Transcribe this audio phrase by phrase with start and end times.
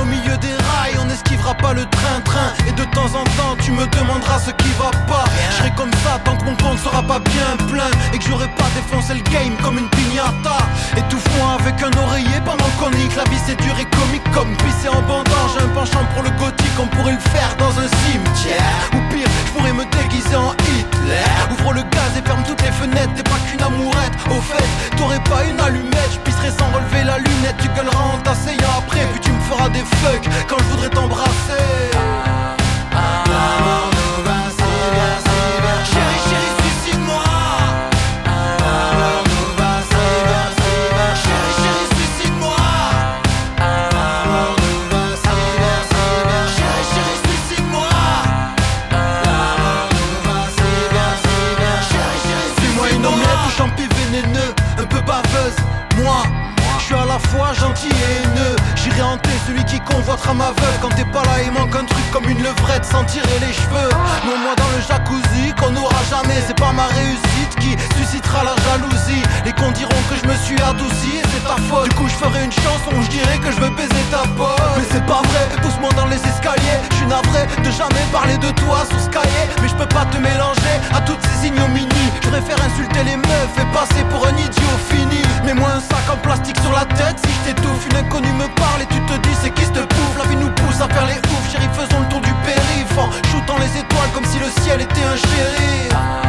[0.00, 3.72] Au milieu des rails, on esquivera pas le train-train Et de temps en temps tu
[3.72, 5.24] me demanderas ce qui va pas.
[5.50, 7.90] Je serai comme ça tant que mon compte sera pas bien plein.
[8.12, 10.58] Et que j'aurai pas défoncé le game comme une pignata
[10.96, 13.14] Étouffe-moi avec un oreiller pendant qu'on nique.
[13.16, 16.30] La vie c'est dur et comique comme pisser en bandant J'ai un penchant pour le
[16.30, 18.90] gothique, on pourrait le faire dans un cimetière.
[18.94, 21.28] Ou pire, je pourrais me déguiser en Hitler.
[21.52, 23.14] Ouvre le gaz et ferme toutes les fenêtres.
[23.14, 26.10] T'es pas qu'une amourette Au fait, t'aurais pas une allumette.
[26.12, 28.18] Je pisserai sans relever la lunette Tu gueuleras en
[30.48, 31.69] Quand je voudrais t'embrasser
[70.50, 71.88] suis adouci et c'est ta faute.
[71.88, 74.58] Du coup je ferai une chanson où je dirais que je veux baiser ta pote.
[74.76, 76.78] Mais c'est pas vrai, doucement dans les escaliers.
[76.90, 80.06] Je suis navré de jamais parler de toi sous ce cahier Mais je peux pas
[80.06, 82.10] te mélanger à toutes ces ignominies.
[82.22, 85.22] Je préfère insulter les meufs et passer pour un idiot fini.
[85.44, 87.18] Mets-moi un sac en plastique sur la tête.
[87.22, 90.16] Si je t'étouffe Une inconnue me parle et tu te dis c'est qui se bouffe
[90.18, 91.46] La vie nous pousse à faire les oufs.
[91.52, 95.06] Chérie faisons le tour du périph' En shootant les étoiles comme si le ciel était
[95.06, 96.19] un shérif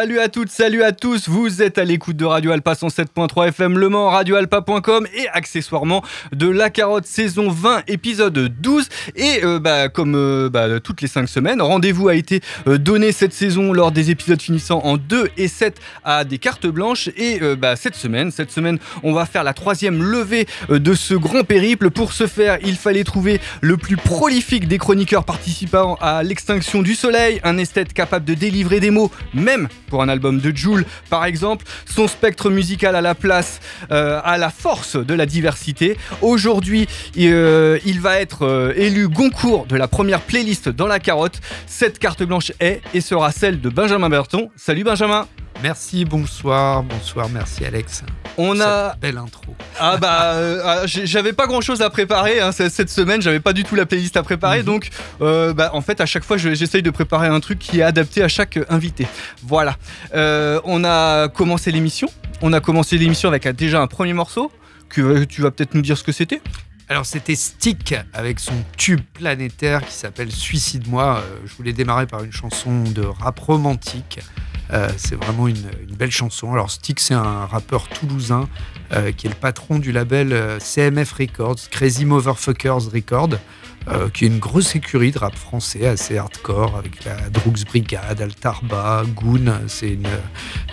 [0.00, 3.76] Salut à toutes, salut à tous, vous êtes à l'écoute de Radio Alpa 107.3 FM
[3.76, 6.02] Le Mans, radioalpa.com et accessoirement
[6.32, 11.06] de La Carotte saison 20 épisode 12 et euh, bah, comme euh, bah, toutes les
[11.06, 15.32] 5 semaines, rendez-vous a été euh, donné cette saison lors des épisodes finissant en 2
[15.36, 19.44] et 7 à des cartes blanches et bah, cette semaine, cette semaine on va faire
[19.44, 21.90] la troisième levée de ce grand périple.
[21.90, 26.94] Pour ce faire, il fallait trouver le plus prolifique des chroniqueurs participant à l'extinction du
[26.94, 31.26] soleil, un esthète capable de délivrer des mots même pour un album de Joule, par
[31.26, 31.66] exemple.
[31.84, 33.60] Son spectre musical à la place,
[33.90, 35.98] euh, à la force de la diversité.
[36.22, 36.88] Aujourd'hui,
[37.18, 41.40] euh, il va être euh, élu Goncourt de la première playlist dans la carotte.
[41.66, 44.50] Cette carte blanche est et sera celle de Benjamin Berton.
[44.56, 45.26] Salut Benjamin
[45.62, 48.02] Merci, bonsoir, bonsoir, merci Alex.
[48.38, 49.54] On a belle intro.
[49.78, 53.52] Ah bah euh, ah, j'avais pas grand chose à préparer hein, cette semaine, j'avais pas
[53.52, 54.64] du tout la playlist à préparer, mhm.
[54.64, 54.90] donc
[55.20, 58.22] euh, bah, en fait à chaque fois j'essaye de préparer un truc qui est adapté
[58.22, 59.06] à chaque invité.
[59.42, 59.76] Voilà.
[60.14, 62.08] Euh, on a commencé l'émission.
[62.40, 64.50] On a commencé l'émission avec déjà un premier morceau
[64.88, 66.40] que tu vas peut-être nous dire ce que c'était?
[66.88, 71.22] Alors c'était Stick avec son tube planétaire qui s'appelle Suicide-moi.
[71.44, 74.49] je voulais démarrer par une chanson de rap romantique euh,
[74.96, 75.56] c'est vraiment une,
[75.98, 76.52] belle chanson.
[76.52, 78.48] Alors Stick, c'est un rappeur toulousain
[78.92, 83.38] euh, qui est le patron du label euh, CMF Records, Crazy Motherfuckers Records.
[83.88, 88.20] Euh, qui est une grosse écurie de rap français assez hardcore avec la Droogs Brigade,
[88.20, 89.52] Altarba, Goon.
[89.68, 89.96] C'est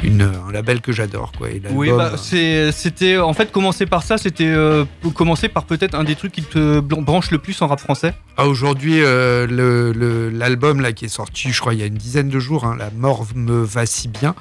[0.03, 1.31] une, un label que j'adore.
[1.31, 1.47] Quoi.
[1.71, 4.83] oui, bah, c'était en fait commencer par ça, c'était euh,
[5.15, 8.13] commencer par peut-être un des trucs qui te branche le plus en rap français.
[8.35, 12.29] Ah, Aujourd'hui, euh, l'album là qui est sorti, je crois, il y a une dizaine
[12.29, 14.35] de jours, hein, La mort me va si bien.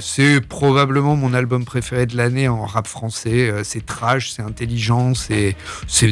[0.00, 3.52] c'est probablement mon album préféré de l'année en rap français.
[3.64, 5.56] c'est trash, c'est intelligent, c'est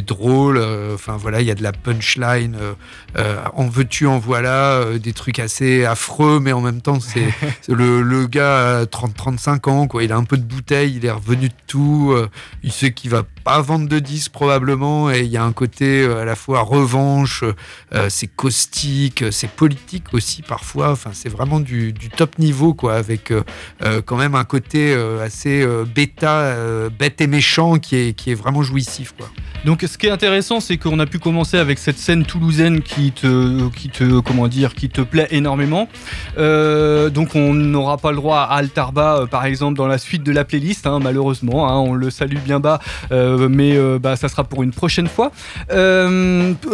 [0.05, 0.61] drôle.
[0.93, 2.73] Enfin voilà voilà, il y a de la punchline, euh,
[3.15, 7.31] euh, en veux-tu, en voilà, euh, des trucs assez affreux, mais en même temps, c'est
[7.67, 10.03] le, le, gars à 30-35 ans, quoi.
[10.03, 12.15] Il a un peu de bouteille, il est revenu de tout,
[12.63, 16.03] il sait qu'il va pas vendre de 10 probablement, et il y a un côté
[16.05, 17.43] à la fois revanche,
[18.09, 23.33] c'est caustique, c'est politique aussi parfois, enfin, c'est vraiment du, top niveau, quoi, avec
[24.05, 26.55] quand même un côté assez bêta,
[26.89, 29.29] bête et méchant qui est, qui est vraiment jouissif, quoi.
[29.65, 33.11] Donc ce qui est intéressant, c'est qu'on a pu commencer avec cette scène toulousaine qui
[33.11, 35.89] te, qui te, comment dire, qui te plaît énormément.
[36.37, 40.23] Euh, donc on n'aura pas le droit à Altarba, euh, par exemple, dans la suite
[40.23, 41.69] de la playlist, hein, malheureusement.
[41.69, 42.79] Hein, on le salue bien bas,
[43.11, 45.31] euh, mais bah, ça sera pour une prochaine fois.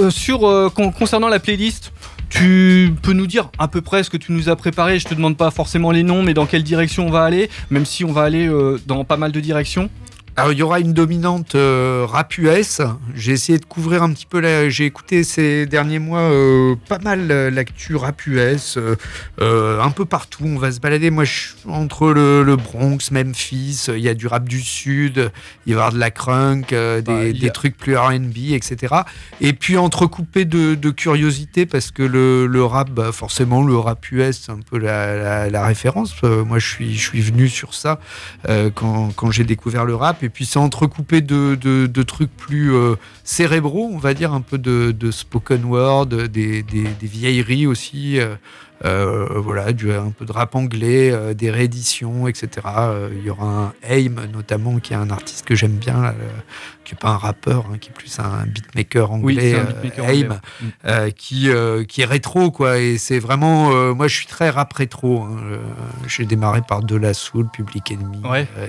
[0.10, 1.92] sur concernant la playlist.
[2.28, 5.14] Tu peux nous dire à peu près ce que tu nous as préparé Je te
[5.14, 8.12] demande pas forcément les noms, mais dans quelle direction on va aller, même si on
[8.12, 8.50] va aller
[8.88, 9.90] dans pas mal de directions.
[10.38, 12.82] Alors il y aura une dominante euh, rap US.
[13.16, 14.68] J'ai essayé de couvrir un petit peu.
[14.68, 18.78] J'ai écouté ces derniers mois euh, pas mal euh, l'actu rap US,
[19.40, 20.44] un peu partout.
[20.44, 21.10] On va se balader.
[21.10, 25.32] Moi, je, entre le, Bronx, Memphis, il y a du rap du Sud,
[25.66, 28.94] il va y avoir de la crunk, des, trucs plus R&B, etc.
[29.40, 34.42] Et puis entrecoupé de, de curiosité parce que le, rap, bah, forcément, le rap US,
[34.46, 36.14] c'est un peu la, référence.
[36.24, 38.02] moi, je suis, je suis venu sur ça
[38.74, 43.90] quand, quand j'ai découvert le rap et puis c'est entrecoupé de, trucs plus euh, cérébraux,
[43.94, 46.66] on va dire, un peu de, spoken word, des,
[47.02, 48.20] vieilleries aussi.
[48.86, 52.50] Euh, euh, voilà, du, un peu de rap anglais, des rééditions, etc.
[53.12, 56.14] Il y aura un Aim notamment, qui est un artiste que j'aime bien,
[56.84, 59.56] qui n'est pas un rappeur, hein, qui est plus un beatmaker anglais,
[59.98, 61.12] Aim, mm.
[61.16, 61.50] qui,
[61.88, 62.78] qui est rétro, quoi.
[62.78, 65.24] Et c'est vraiment, moi je suis très rap rétro.
[65.24, 65.60] Hein,
[66.08, 68.22] j'ai démarré par De La Soul, Public Enemy,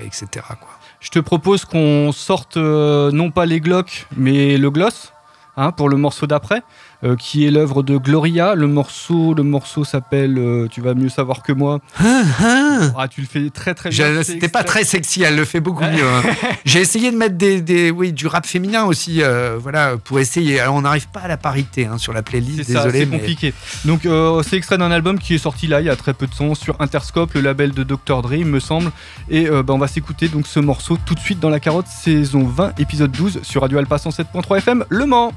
[0.05, 0.45] etc.
[0.59, 0.77] Quoi.
[0.99, 5.13] Je te propose qu'on sorte euh, non pas les Glocks, mais le gloss
[5.55, 6.61] hein, pour le morceau d'après.
[7.03, 8.55] Euh, qui est l'œuvre de Gloria.
[8.55, 11.79] Le morceau, le morceau s'appelle, euh, tu vas mieux savoir que moi.
[11.99, 12.91] Hein, hein.
[12.97, 14.23] ah, tu le fais très très bien.
[14.23, 16.07] C'était pas très sexy, elle le fait beaucoup mieux.
[16.07, 16.23] Hein.
[16.65, 20.59] J'ai essayé de mettre des, des, oui, du rap féminin aussi, euh, voilà, pour essayer.
[20.59, 23.01] Alors, on n'arrive pas à la parité sur la playlist, désolé.
[23.01, 23.53] C'est compliqué.
[23.85, 24.07] Donc,
[24.41, 26.55] c'est extrait d'un album qui est sorti là, il y a très peu de temps,
[26.55, 28.23] sur Interscope, le label de Dr.
[28.23, 28.91] Dre, me semble.
[29.29, 32.43] Et bah, on va s'écouter donc ce morceau tout de suite dans la carotte, saison
[32.43, 35.31] 20, épisode 12, sur Radio Alpha 107.3 FM, Le Mans.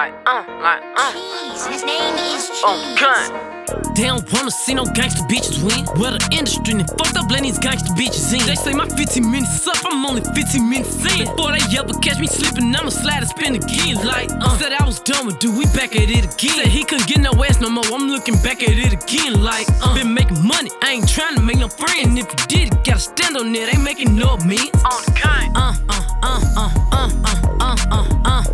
[0.00, 1.12] Like, uh, like, uh.
[1.12, 2.62] Jeez, his name is Cheese.
[2.64, 3.59] Oh, gun.
[3.94, 5.84] They don't wanna see no gangster bitches win.
[6.00, 8.46] Well, the industry and fucked up letting these gangster bitches in.
[8.46, 11.26] They say my 15 minutes up, I'm only 15 minutes in.
[11.26, 13.96] Before they ever catch me slipping, I'ma slide and spin again.
[14.06, 14.56] Like, uh.
[14.58, 16.56] Said I was done with dude, we back at it again.
[16.56, 19.42] Said he couldn't get no ass no more, I'm looking back at it again.
[19.42, 19.94] Like, uh.
[19.94, 22.18] Been making money, I ain't trying to make no friend.
[22.18, 24.70] If you did gotta stand on it, ain't making no means.
[24.84, 25.50] On the kind.
[25.56, 28.44] Uh, uh, uh, uh, uh, uh, uh, uh, uh, uh,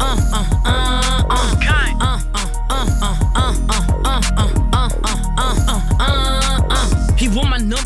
[0.00, 1.96] uh, uh, uh, uh, kind.
[2.00, 2.35] Uh, uh, uh,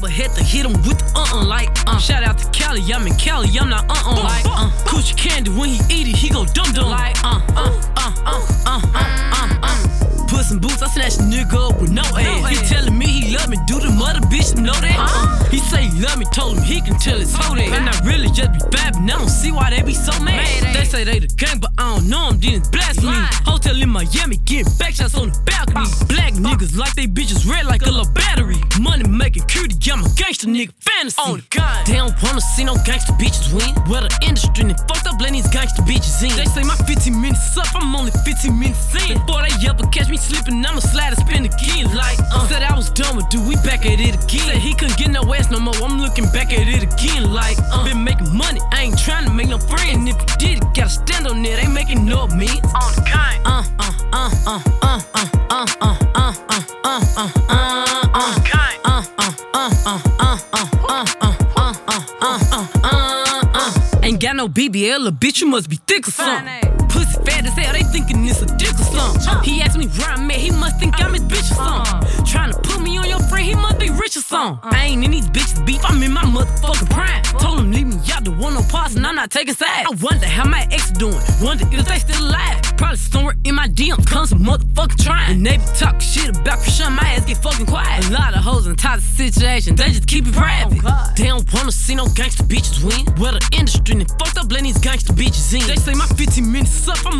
[0.00, 1.98] number, had to hit him with uh-uh like uh.
[1.98, 4.70] Shout out to Cali, I'm in Cali, I'm not uh-uh like uh.
[4.86, 8.46] Coochie candy, when he eat it, he go dum dum like uh uh uh uh
[8.66, 9.58] uh uh uh.
[9.62, 10.09] uh.
[10.40, 12.48] Put some boots, I snatch a nigga up with no ass.
[12.48, 14.96] He telling me he love me, do the mother bitch know that?
[14.96, 15.44] Uh.
[15.50, 17.68] He say he love me, told him he can tell his hoe that.
[17.68, 20.40] And I really just be babbing, I don't see why they be so mad.
[20.72, 23.12] They say they the gang, but I don't know them, didn't blast me.
[23.44, 25.84] Hotel in Miami, getting back shots on the balcony.
[26.08, 28.64] Black niggas like they bitches red like a little battery.
[28.80, 31.20] Money making cutie, I'm a gangster nigga fantasy.
[31.20, 31.84] On the gun.
[31.84, 33.76] They don't wanna see no gangster bitches win.
[33.92, 36.32] Well, the industry and fucked up, letting these gangster bitches in.
[36.32, 39.20] They say my 15 minutes up, I'm only 15 minutes in.
[39.20, 41.86] Before they ever catch me slipping, I'ma slide and spin again.
[41.94, 44.46] Like, uh, said I was done with, do we back at it again?
[44.46, 47.32] Said he couldn't get no ass no more, I'm looking back at it again.
[47.32, 50.08] Like, uh, been making money, I ain't trying to make no friend.
[50.08, 52.64] If you did it, gotta stand on it, ain't making no means.
[52.78, 53.40] On the kind.
[53.44, 57.30] Uh, uh, uh, uh, uh, uh, uh, uh, uh, uh, uh,
[62.84, 64.00] uh, uh.
[64.02, 66.79] Ain't got no BBL, a bitch, you must be thick or something.
[67.30, 69.42] Fat as hell, they thinking it's a dick or something.
[69.44, 72.24] He asked me where I'm at, he must think I'm his bitch or something.
[72.24, 74.58] Trying to put me on your friend, he must be rich or something.
[74.70, 77.22] I ain't in these bitches beef, I'm in my motherfucking prime.
[77.38, 79.88] Told him leave me out, don't want no parts, and I'm not taking sides.
[79.88, 82.60] I wonder how my ex doing, wonder if they still alive.
[82.76, 85.30] Probably somewhere in my DMs, comes some motherfucking trying.
[85.36, 88.08] And they be talking shit about Krishan, my ass get fucking quiet.
[88.08, 90.82] A lot of hoes in toxic situations, they just keep it oh, private.
[91.16, 93.06] They don't wanna see no gangster bitches win.
[93.20, 95.66] Well, the industry and fucked up, letting these gangster bitches in.
[95.66, 97.19] They say my 15 minutes up, I'm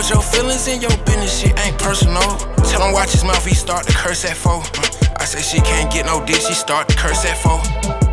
[0.00, 2.24] put your feelings in your business, shit ain't personal.
[2.72, 4.62] Tell him watch his mouth, he start to curse at foe.
[5.20, 7.60] I say she can't get no dick, she start to curse at foe.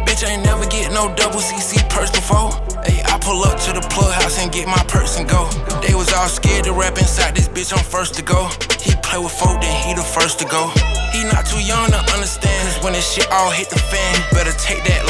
[0.04, 2.52] Bitch ain't never get no double CC purse before.
[2.84, 5.48] Hey, I pull up to the plug house and get my purse and go.
[5.80, 8.50] They was all scared to rap inside this bitch, I'm first to go.
[8.84, 10.68] He play with folk, then he the first to go.
[11.16, 14.52] He not too young to understand, cause when this shit all hit the fan, better
[14.60, 15.07] take that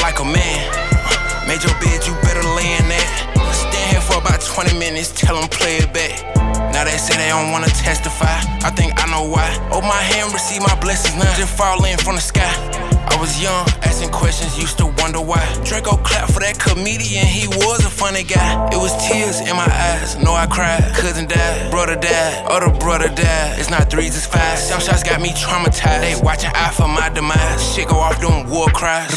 [7.28, 8.40] they don't wanna testify.
[8.64, 9.44] I think I know why.
[9.70, 11.28] Oh, my hand, receive my blessings now.
[11.36, 12.48] Just fall in from the sky.
[13.04, 15.44] I was young, asking questions, used to wonder why.
[15.62, 18.48] Draco clapped for that comedian, he was a funny guy.
[18.72, 20.80] It was tears in my eyes, no, I cried.
[20.96, 23.58] Cousin died, brother died, other brother died.
[23.58, 24.58] It's not threes, it's five.
[24.58, 26.00] Some shots got me traumatized.
[26.00, 27.60] They watching out for my demise.
[27.74, 29.12] Shit go off doing war cries.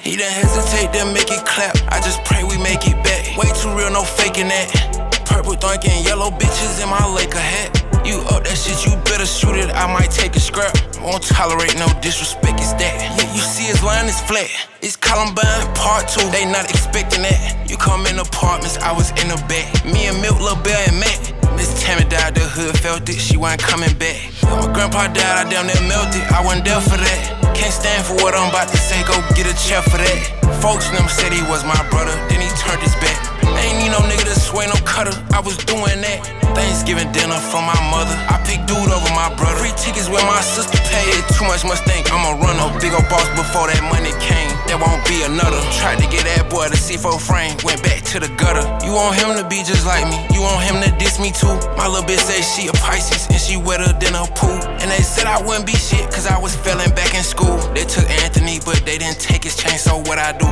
[0.00, 1.76] He didn't hesitate to make it clap.
[1.88, 3.36] I just pray we make it back.
[3.36, 4.95] Way too real, no faking that.
[5.26, 7.82] Purple thinking yellow bitches in my Laker hat.
[8.06, 9.70] You up that shit, you better shoot it.
[9.74, 10.72] I might take a scrap.
[11.02, 12.94] Won't tolerate no disrespect, is that.
[13.18, 14.46] Yeah, you see his line is flat.
[14.80, 16.22] It's Columbine part two.
[16.30, 17.66] They not expecting that.
[17.68, 19.66] You come in apartments, I was in the back.
[19.84, 21.34] Me and Milk, Lil Bell and Matt.
[21.56, 24.28] Miss Tammy died, the hood felt it, she wasn't coming back.
[24.44, 27.56] My grandpa died, I damn near melted, I wasn't there for that.
[27.56, 30.20] Can't stand for what I'm about to say, go get a chair for that.
[30.60, 33.25] Folks them said he was my brother, then he turned his back.
[33.54, 36.46] Ain't need no nigga to sway no cutter, I was doing that.
[36.56, 39.60] Thanksgiving dinner for my mother, I picked dude over my brother.
[39.60, 42.64] Free tickets where my sister paid, too much must think I'm a runner.
[42.80, 45.60] Big ol' boss before that money came, there won't be another.
[45.76, 48.64] Tried to get that boy the C4 frame, went back to the gutter.
[48.86, 51.52] You want him to be just like me, you want him to diss me too.
[51.76, 54.56] My little bitch say she a Pisces and she wetter than a pool.
[54.80, 57.60] And they said I wouldn't be shit cause I was failing back in school.
[57.76, 60.48] They took Anthony, but they didn't take his chain, so what I do?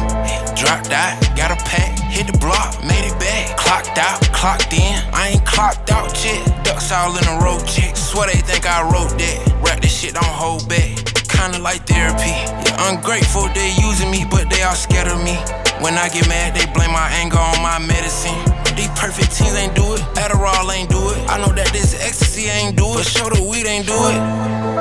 [0.52, 3.56] Dropped out, got a pack, hit the block, made it back.
[3.56, 6.44] Clocked out, clocked in, I ain't clocked out yet.
[6.64, 7.96] Ducks all in a row, chick.
[7.96, 9.38] Swear they think I wrote that.
[9.64, 10.92] Rap this shit, don't hold back.
[11.28, 12.34] Kinda like therapy.
[12.64, 15.36] Yeah, ungrateful, they using me, but they all scared of me.
[15.80, 18.36] When I get mad, they blame my anger on my medicine.
[18.76, 21.18] These perfect teens ain't do it, Adderall ain't do it.
[21.30, 24.18] I know that this ecstasy ain't do it, sure the weed ain't do it.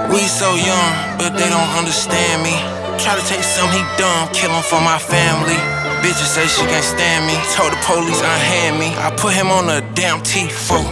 [0.09, 2.55] We so young, but they don't understand me.
[2.97, 5.82] Try to take some, he dumb, kill him for my family.
[6.03, 8.93] Bitches say she can't stand me, told the police unhand me.
[8.97, 10.83] I put him on a damn T4.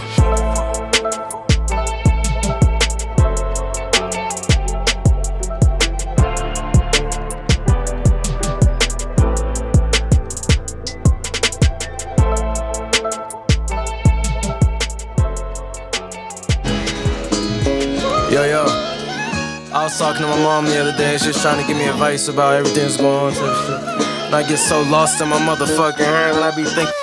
[18.32, 18.64] Yo, yo.
[19.74, 21.18] I was talking to my mom the other day.
[21.18, 24.11] She was trying to give me advice about everything that's going on.
[24.32, 24.46] Type shit.
[24.46, 26.94] And I get so lost in my motherfucking head I be thinking.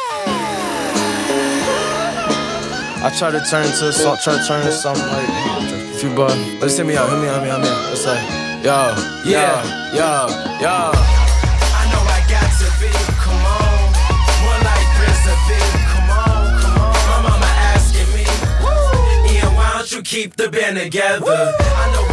[3.01, 6.35] I try to turn to some, try to turn to something like a few bars.
[6.61, 7.89] Let's hit me out, hit me out, hit me out, hit me out.
[7.89, 8.19] Let's say,
[8.61, 8.93] yo,
[9.23, 10.27] yeah, yo,
[10.59, 10.91] yo.
[11.71, 12.91] I know I got to be,
[13.23, 13.87] come on.
[14.43, 14.87] More like
[15.47, 15.55] B,
[15.87, 16.93] come on, come on.
[17.07, 18.25] My mama asking me,
[19.31, 21.25] Ian, why don't you keep the band together?
[21.25, 22.08] I know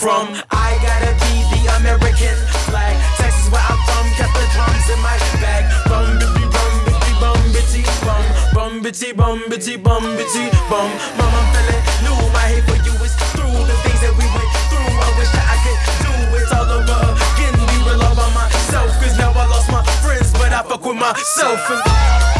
[0.00, 0.32] from.
[0.48, 2.36] I gotta be the American
[2.72, 2.96] flag.
[3.20, 5.68] Texas where I'm from, got the drums in my bag.
[5.92, 8.24] Bum bitty bum bitty bum bitty bum
[8.56, 10.88] bum bitty bum bitty bum bitty bum.
[11.20, 12.16] Mom, I'm feeling new.
[12.32, 14.88] My hate for you is through the things that we went through.
[14.88, 17.00] I wish that I could do it all over
[17.36, 17.52] again.
[17.68, 20.96] Be real all by myself, cause now I lost my friends, but I fuck with
[20.96, 21.60] myself.
[21.68, 22.39] And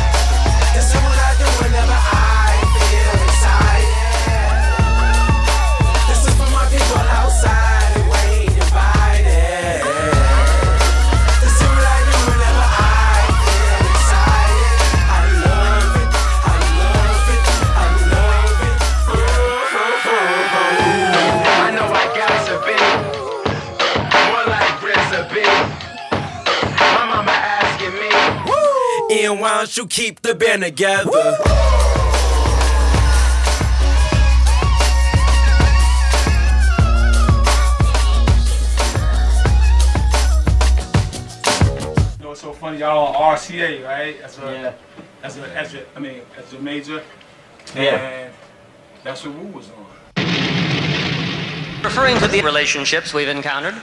[29.30, 31.10] Ian, why don't you keep the band together?
[42.18, 42.78] You know, it's so funny.
[42.78, 44.20] Y'all on RCA, right?
[44.20, 44.72] That's a, yeah.
[45.22, 47.02] That's a, that's a, I mean, that's a major.
[47.76, 47.96] Yeah.
[47.96, 48.34] And
[49.04, 49.86] that's what Wu was on.
[51.84, 53.74] Referring to the relationships we've encountered.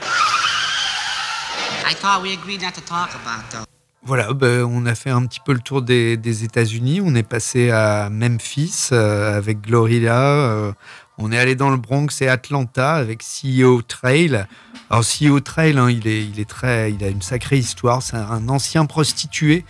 [1.84, 3.64] I thought we agreed not to talk about those.
[4.08, 7.02] Voilà, ben, on a fait un petit peu le tour des, États-Unis.
[7.04, 10.18] On est passé à Memphis euh, avec Glorilla.
[10.18, 10.72] euh,
[11.18, 14.46] on est allé dans le Bronx et Atlanta avec CEO Trail.
[14.88, 18.02] Alors CEO Trail, hein, il est, il est très, il a une sacrée histoire.
[18.02, 19.66] C'est un ancien prostitué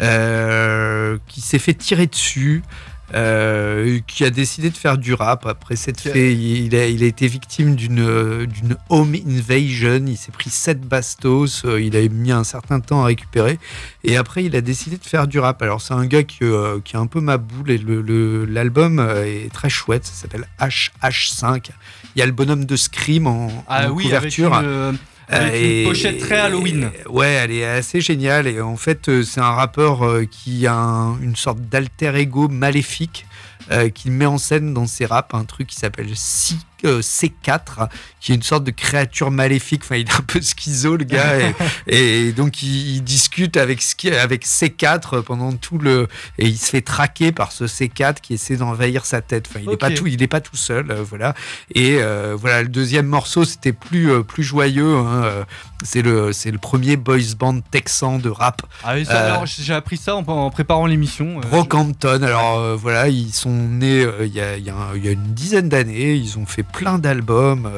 [0.00, 2.62] euh, qui s'est fait tirer dessus.
[3.14, 6.32] Euh, qui a décidé de faire du rap après cette fait.
[6.34, 10.04] Il a, il a été victime d'une d'une home invasion.
[10.06, 11.64] Il s'est pris sept bastos.
[11.64, 13.58] euh, Il a mis un certain temps à récupérer.
[14.04, 15.60] Et après, il a décidé de faire du rap.
[15.62, 17.70] Alors, c'est un gars qui, euh, qui est un peu ma boule.
[17.70, 20.04] Et l'album le, euh, est très chouette.
[20.06, 21.70] Ça s'appelle HH5.
[22.16, 24.54] Il y a le bonhomme de Scream en, Ah en oui, avec couverture.
[24.54, 24.92] une, euh,
[25.30, 26.90] avec une et- pochette très Halloween.
[27.08, 28.46] Ouais, elle est assez géniale.
[28.46, 32.48] Et en fait, euh, c'est un rappeur euh, qui a un- une sorte d'alter ego
[32.48, 33.26] maléfique
[33.70, 35.32] euh, qu'il met en scène dans ses raps.
[35.34, 37.88] Un truc qui s'appelle C, euh, C4,
[38.20, 39.82] qui est une sorte de créature maléfique.
[39.84, 41.38] Enfin, il est un peu schizo, le gars.
[41.38, 41.54] et,
[42.28, 46.08] et donc, il, il discute avec, Ski- avec C4 pendant tout le.
[46.38, 49.46] Et il se fait traquer par ce C4 qui essaie d'envahir sa tête.
[49.48, 50.90] Enfin, il n'est pas tout, il est pas tout seul.
[50.90, 51.34] euh, voilà.
[51.74, 54.96] Et euh, voilà, le deuxième morceau, c'était plus, plus joyeux.
[54.96, 55.46] hein,
[55.82, 58.62] c'est le, c'est le premier boys band texan de rap.
[58.84, 61.38] Ah oui, ça, Euh, alors, j'ai appris ça en, en préparant l'émission.
[61.38, 62.22] euh, Brockhampton.
[62.22, 66.14] Alors euh, voilà, ils sont nés il y, a, y a y une dizaine d'années.
[66.14, 67.70] Ils ont fait plein d'albums.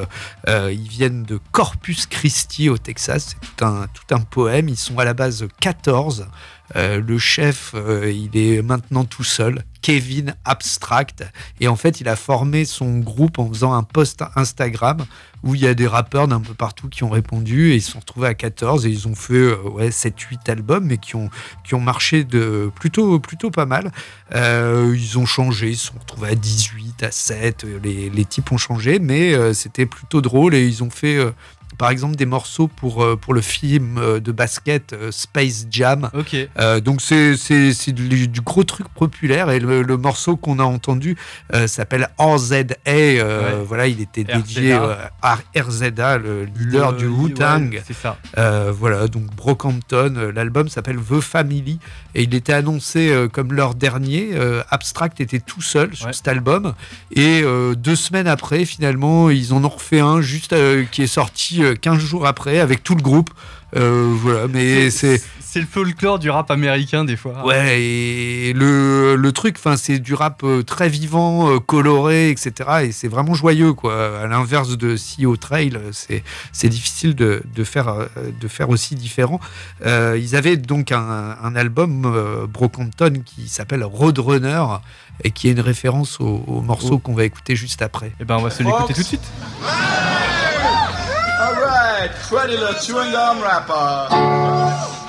[0.47, 3.35] ils viennent de Corpus Christi au Texas.
[3.35, 4.69] C'est tout un, tout un poème.
[4.69, 6.27] Ils sont à la base 14.
[6.75, 9.63] Euh, le chef, euh, il est maintenant tout seul.
[9.81, 11.25] Kevin Abstract.
[11.59, 15.05] Et en fait, il a formé son groupe en faisant un post Instagram
[15.43, 17.91] où il y a des rappeurs d'un peu partout qui ont répondu et ils se
[17.91, 21.29] sont retrouvés à 14 et ils ont fait euh, ouais, 7-8 albums mais qui ont,
[21.65, 23.91] qui ont marché de plutôt, plutôt pas mal.
[24.33, 28.51] Ils ont changé, ils se sont retrouvés à 18, à 7, euh, les, les types
[28.53, 31.19] ont changé mais c'était plutôt drôle et ils ont fait
[31.77, 36.09] par exemple des morceaux pour, euh, pour le film euh, de basket euh, Space Jam.
[36.13, 36.35] Ok.
[36.59, 40.59] Euh, donc c'est c'est- c'est du, du gros truc populaire et le, le morceau qu'on
[40.59, 41.15] a entendu
[41.53, 42.55] euh, s'appelle RZA.
[42.87, 43.65] Euh, Ouais.
[43.67, 45.11] Voilà, il était dédié RZA.
[45.21, 47.81] à RZA, le leader Le- du ouais, Wu-Tang.
[47.85, 48.17] c'est ça.
[48.71, 51.79] Voilà, donc Brockhampton, l'album s'appelle The Family
[52.15, 54.31] et il était annoncé comme leur dernier.
[54.69, 56.73] Abstract était tout seul sur cet album
[57.11, 57.43] et
[57.75, 60.55] deux semaines après, finalement, ils en ont refait un juste
[60.91, 63.29] qui est sorti 15 jours après avec tout le groupe.
[63.75, 67.43] Euh, voilà, mais c'est C'est le folklore du rap américain des fois.
[67.45, 72.53] Ouais, et le, le truc, enfin, c'est du rap euh, très vivant, euh, coloré, etc.
[72.83, 74.21] Et c'est vraiment joyeux, quoi.
[74.21, 78.05] À l'inverse de CEO Trail, c'est c'est difficile de, de faire euh,
[78.39, 79.39] de faire aussi différent.
[79.85, 84.63] Euh, ils avaient donc un, un album euh, Brockhampton qui s'appelle Roadrunner
[85.23, 88.11] et qui est une référence au, au morceau qu'on va écouter juste après.
[88.19, 89.31] Et ben on va se l'écouter tout de suite.
[92.07, 95.02] that cruddy little chewing gum wrapper.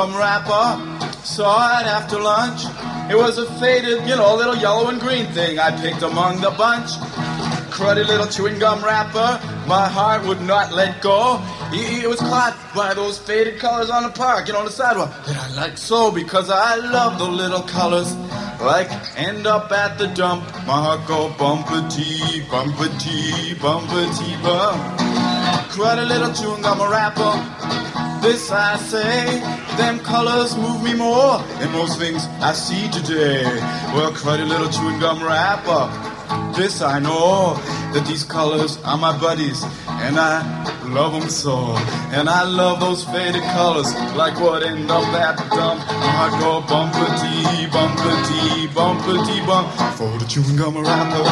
[0.00, 2.64] Gum wrapper, saw it after lunch.
[3.10, 6.50] It was a faded, you know, little yellow and green thing I picked among the
[6.52, 6.92] bunch.
[7.70, 9.30] Cruddy little chewing gum wrapper,
[9.68, 11.38] my heart would not let go.
[11.72, 15.36] It was caught by those faded colors on the park and on the sidewalk that
[15.36, 18.14] I like so because I love the little colors.
[18.58, 24.80] Like end up at the dump, my heart go bumpity, bumpity, bumpity, bump.
[25.72, 28.09] Cruddy little chewing gum wrapper.
[28.20, 29.40] This I say,
[29.76, 33.44] them colors move me more than most things I see today.
[33.94, 35.88] Well, cruddy little chewing gum wrapper.
[36.54, 37.54] This I know,
[37.92, 40.42] that these colors are my buddies, and I
[40.84, 41.74] love them so.
[42.12, 45.80] And I love those faded colors, like what end up at the dump.
[45.88, 51.24] I go bumpity, bumpity, bumpity, bump for the chewing gum wrapper.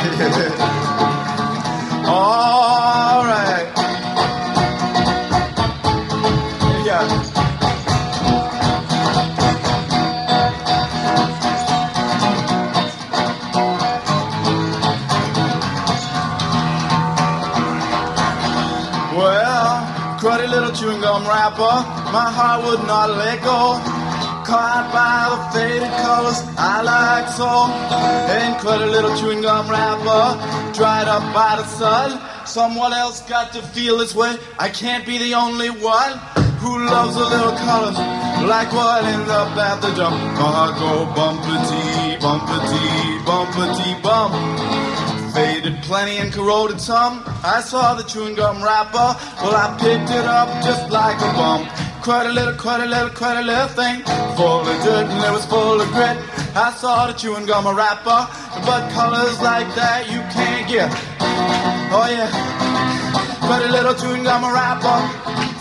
[2.08, 3.66] Alright.
[3.66, 3.67] Yeah.
[21.56, 23.80] My heart would not let go.
[24.44, 27.48] Caught by the faded colors I like so.
[28.36, 32.20] And cruddy little chewing gum wrapper, dried up by the sun.
[32.46, 34.36] Someone else got to feel this way.
[34.58, 36.18] I can't be the only one
[36.60, 37.96] who loves a little colors
[38.48, 39.88] like what ends up at the.
[39.88, 44.87] My heart go bumpity, bumpity, bumpity, bump
[45.32, 47.22] faded plenty and corroded some.
[47.44, 49.16] I saw the chewing gum wrapper.
[49.42, 51.68] Well, I picked it up just like a bump.
[52.02, 54.02] Quite a little, quite a little, quite a little thing.
[54.36, 56.16] Full of dirt and it was full of grit.
[56.56, 58.20] I saw the chewing gum wrapper.
[58.66, 60.90] But colors like that you can't get.
[61.90, 62.30] Oh, yeah.
[63.46, 64.98] Quite a little chewing gum wrapper.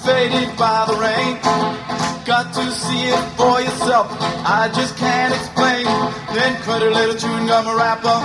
[0.06, 1.97] Faded by the rain.
[2.28, 4.08] Got to see it for yourself.
[4.44, 5.86] I just can't explain.
[6.36, 8.20] Then a little chewing gum wrapper,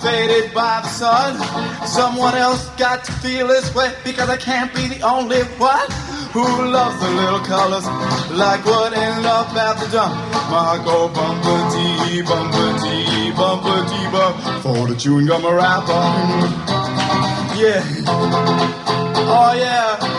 [0.00, 1.34] faded by the sun.
[1.84, 5.90] Someone else got to feel this way because I can't be the only one
[6.30, 7.84] who loves the little colors
[8.30, 8.92] like what
[9.26, 10.14] up at the dump.
[10.48, 15.92] My go bumpity, bumpity, bumpity, bump for the chewing gum wrapper.
[17.58, 17.82] Yeah.
[19.26, 19.52] Oh.
[19.58, 20.11] Yeah.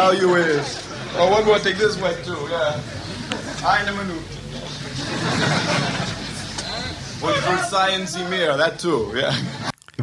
[0.00, 0.82] How you is?
[1.16, 2.80] Oh, one more thing this way too, yeah.
[3.62, 4.16] Eine Minute.
[7.20, 9.36] One for science mirror, that too, yeah.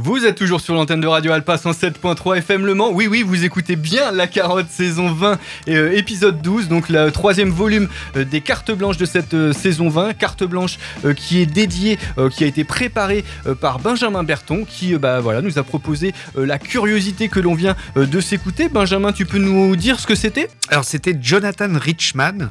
[0.08, 2.92] Vous êtes toujours sur l'antenne de Radio Alpa 107.3 FM Le Mans.
[2.94, 7.12] Oui, oui, vous écoutez bien La Carotte saison 20 et euh, épisode 12, donc le
[7.12, 10.14] troisième volume euh, des cartes blanches de cette euh, saison 20.
[10.14, 10.80] Carte blanche
[11.18, 12.00] qui est dédiée,
[12.32, 13.26] qui a été préparée
[13.60, 18.22] par Benjamin Berton, qui bah, voilà, nous a proposé la curiosité que l'on vient de
[18.22, 18.70] s'écouter.
[18.70, 20.48] Benjamin, tu peux nous dire ce que c'était?
[20.70, 22.50] Alors c'était Jonathan Richman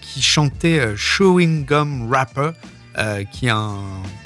[0.00, 2.52] qui chantait Chewing Gum Rapper.
[2.98, 3.76] Euh, qui est un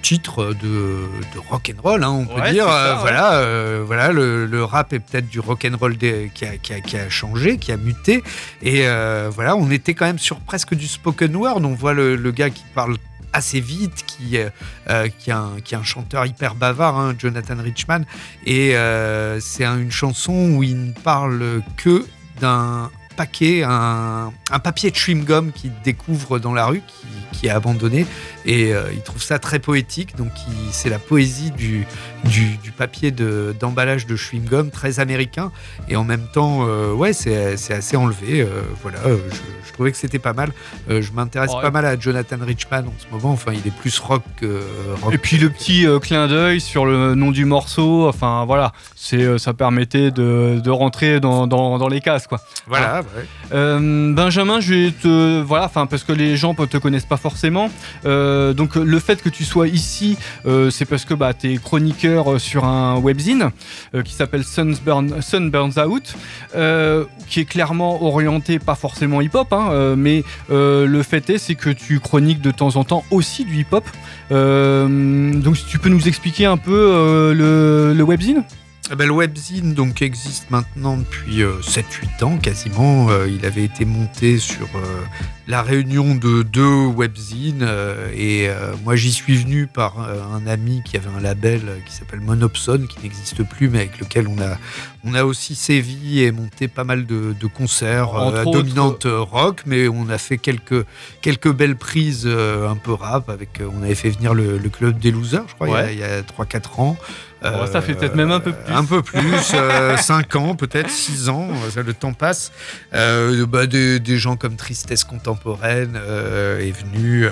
[0.03, 2.65] titre de, de rock and roll, hein, on peut Ouais, dire.
[2.67, 3.01] ça, Euh, ouais.
[3.01, 6.57] Voilà, euh, voilà, le, le rap est peut-être du rock and roll des- qui, a,
[6.57, 8.23] qui a- qui a changé, qui a muté.
[8.63, 11.61] Et euh, voilà, on était quand même sur presque du spoken word.
[11.65, 12.97] On voit le, le gars qui parle
[13.33, 17.57] assez vite, qui, euh, qui, est un, qui est un chanteur hyper bavard, hein, Jonathan
[17.63, 18.05] Richman.
[18.47, 22.07] Et euh, c'est un- une chanson où il ne parle que
[22.41, 27.07] d'un paquet, un, un papier de chewing-gum qu'il découvre dans la rue, qui,
[27.39, 28.07] qui est abandonné.
[28.47, 30.17] Et euh, il trouve ça très poétique.
[30.17, 30.31] Donc
[30.71, 31.87] c'est la poésie du,
[32.25, 35.51] du, du papier de- d'emballage de, chewing-gum, très américain.
[35.89, 38.41] Et en même temps, euh, ouais, c'est assez enlevé.
[38.43, 39.37] euh, voilà, je,
[39.69, 40.51] je trouvais que c'était pas mal.
[40.89, 43.33] Je m'intéresse pas mal à Jonathan Richman en ce moment.
[43.33, 44.61] Enfin, il est plus rock que
[45.03, 45.15] rock.
[45.15, 50.11] Et puis le petit clin d'œil sur le nom du morceau, enfin voilà, ça permettait
[50.11, 52.41] de, de rentrer dans, dans, dans les cases quoi.
[52.67, 53.03] Voilà, Hein.
[53.17, 54.13] ouais.
[54.15, 57.71] Benjamin, je vais te voilà, enfin parce que les gens ne te connaissent pas forcément.
[58.05, 60.17] Euh, donc le fait que tu sois ici,
[60.47, 63.51] euh, c'est parce que bah tu es chroniqueur euh, sur un webzine
[63.95, 66.15] euh, qui s'appelle Sunburn, Sun Burns Out,
[66.55, 71.39] euh, qui est clairement orienté pas forcément hip-hop, hein, euh, mais euh, le fait est
[71.39, 73.85] c'est que tu chroniques de temps en temps aussi du hip-hop.
[74.33, 78.45] Euh, donc si tu peux nous expliquer un peu euh, le webzine?
[78.93, 83.09] Eh ben, le webzine donc existe maintenant depuis euh, 7-8 ans quasiment.
[83.09, 85.01] Euh, il avait été monté sur euh,
[85.49, 88.49] la réunion de deux webzines euh, et
[88.85, 93.03] moi j'y suis venu par un ami qui avait un label qui s'appelle Monopson qui
[93.03, 94.59] n'existe plus mais avec lequel on a
[95.03, 99.89] on a aussi sévi et monté pas mal de, de concerts à dominante rock mais
[99.89, 100.85] on a fait quelques
[101.23, 105.11] quelques belles prises un peu rap avec on avait fait venir le, le club des
[105.11, 105.93] losers je crois il y a- Ouais.
[105.95, 106.97] il y a, 3-4 ans.
[107.45, 108.73] Oh, ça fait peut-être même un peu plus.
[108.73, 109.55] Un peu plus,
[109.99, 112.53] 5 ans, peut-être 6 ans, euh, le temps passe.
[112.95, 117.27] Euh, bah, des, des gens comme Tristesse Contemporaine euh, est venu.
[117.27, 117.31] euh,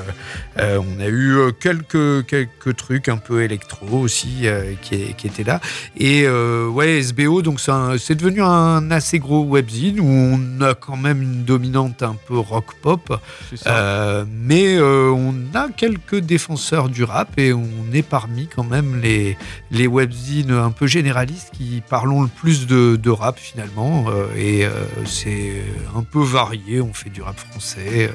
[0.59, 5.27] euh, on a eu euh, quelques, quelques trucs un peu électro aussi euh, qui, qui
[5.27, 5.61] étaient là.
[5.97, 10.97] Et euh, ouais, SBO, donc c'est devenu un assez gros webzine où on a quand
[10.97, 13.21] même une dominante un peu rock-pop.
[13.67, 19.01] Euh, mais euh, on a quelques défenseur du rap et on est parmi quand même
[19.01, 19.37] les,
[19.71, 24.07] les un peu généralistes qui parlons le plus de, de rap finalement.
[24.09, 24.71] euh, et euh,
[25.05, 25.63] c'est
[25.97, 26.81] un peu varié.
[26.81, 28.13] On fait du rap français, euh,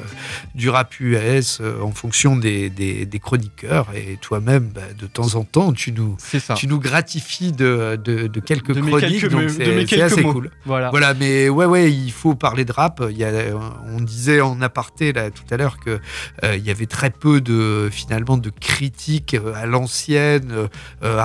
[0.55, 3.87] du rap US en fonction des, des- des chroniqueurs.
[3.95, 6.17] Et toi-même, bah, de temps en temps, tu nous,
[6.55, 9.19] tu nous gratifies de, de- de quelques De chroniques.
[9.21, 10.33] quelques- donc c'est assez mots.
[10.33, 10.51] cool.
[10.65, 10.89] Voilà.
[10.89, 13.03] Voilà, mais ouais, ouais, il faut parler de rap.
[13.09, 13.31] Il y a,
[13.87, 15.99] on disait en aparté là tout à l'heure que
[16.43, 20.67] euh, il y avait très peu de finalement de critiques à l'ancienne, euh,
[21.03, 21.19] euh,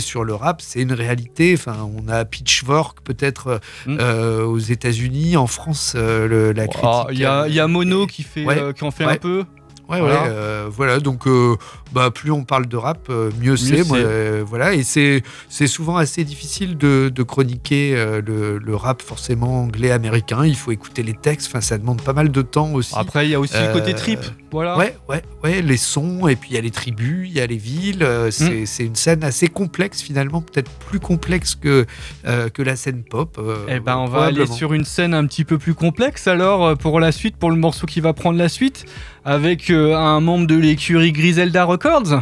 [0.00, 0.60] sur le rap.
[0.62, 1.54] C'est une réalité.
[1.56, 7.08] Enfin, on a Pitchfork peut-être euh, aux États-Unis, en France, euh, le- la critique.
[7.12, 9.12] Il y, a- il y a Mono qui, fait, Ouais, euh, qui en fait ouais.
[9.14, 9.44] un peu.
[9.88, 10.22] Ouais, Voilà.
[10.22, 11.00] ouais, euh, voilà.
[11.00, 11.56] Donc, euh,
[11.94, 13.80] bah, plus on parle de rap, euh, mieux, c'est.
[13.90, 19.00] euh, voilà, et c'est c'est souvent assez difficile de, de chroniquer euh, le, le rap
[19.00, 20.44] forcément anglais américain.
[20.44, 21.46] Il faut écouter les textes.
[21.48, 22.92] Enfin, ça demande pas mal de temps aussi.
[22.98, 24.76] Après, il y a aussi le côté trip, voilà.
[24.78, 25.62] Ouais, ouais, ouais.
[25.62, 28.02] Les sons et puis il y a les tribus, il y a les villes.
[28.02, 31.84] euh, c'est c'est une scène assez complexe finalement, peut-être plus complexe que
[32.26, 33.36] euh, que la scène pop.
[33.38, 36.76] euh, Eh ben, on va aller sur une scène un petit peu plus complexe alors
[36.78, 38.84] pour la suite, pour le morceau qui va prendre la suite,
[39.24, 42.20] avec un membre de l'écurie Griselda Records.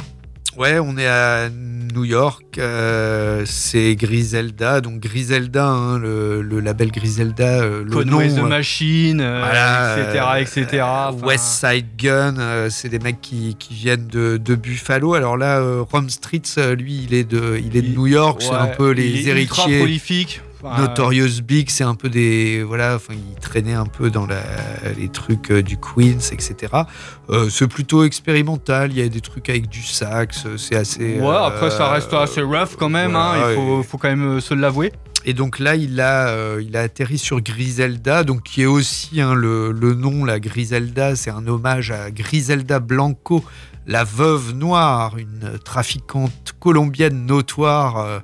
[0.56, 6.90] Ouais, on est à New York, euh, c'est Griselda, donc Griselda, hein, le, le label
[6.90, 9.96] Griselda, euh, le nom, the euh, Machine, euh, voilà,
[10.40, 10.82] etc., etc.
[10.84, 15.14] Enfin, West Side Gun, euh, c'est des mecs qui, qui viennent de, de Buffalo.
[15.14, 18.50] Alors là, euh, Rom Streets, lui, il est de, il est de New York, c'est
[18.50, 19.78] un peu les il est ultra héritiers.
[19.78, 20.40] prolifique.
[20.66, 22.62] Enfin, Notorious Big, c'est un peu des.
[22.62, 24.42] Voilà, enfin, il traînait un peu dans la,
[24.98, 26.72] les trucs euh, du Queens, etc.
[27.30, 31.20] Euh, c'est plutôt expérimental, il y a des trucs avec du sax, euh, c'est assez.
[31.20, 34.40] Ouais, après ça reste assez rough quand même, voilà, hein, il faut, faut quand même
[34.40, 34.92] se l'avouer.
[35.28, 39.20] Et donc là, il a, euh, il a atterri sur Griselda, donc qui est aussi
[39.20, 43.44] hein, le, le nom, la Griselda, c'est un hommage à Griselda Blanco,
[43.86, 47.98] la veuve noire, une trafiquante colombienne notoire.
[47.98, 48.18] euh,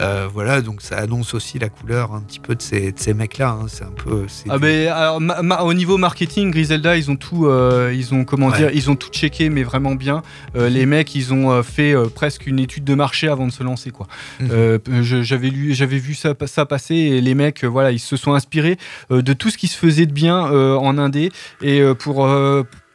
[0.00, 3.14] euh, voilà, donc ça annonce aussi la couleur un petit peu de ces, de ces
[3.14, 3.58] mecs-là.
[3.60, 4.26] hein, c'est un peu.
[4.48, 8.14] Ah du- ben, alors, ma- ma- au niveau marketing, Griselda, ils ont tout, euh, ils
[8.14, 8.56] ont comment Ouais.
[8.58, 10.22] dire, ils ont tout checké, mais vraiment bien.
[10.54, 13.90] Euh, les mecs, ils ont fait presque une étude de marché avant de se lancer,
[13.90, 14.06] quoi.
[14.38, 14.78] Mhm.
[15.02, 18.34] Je- j'avais lu, j'avais vu ça, ça passer, et les mecs, voilà, ils se sont
[18.34, 18.78] inspirés
[19.10, 22.24] de tout ce qui se faisait de bien en indé, et pour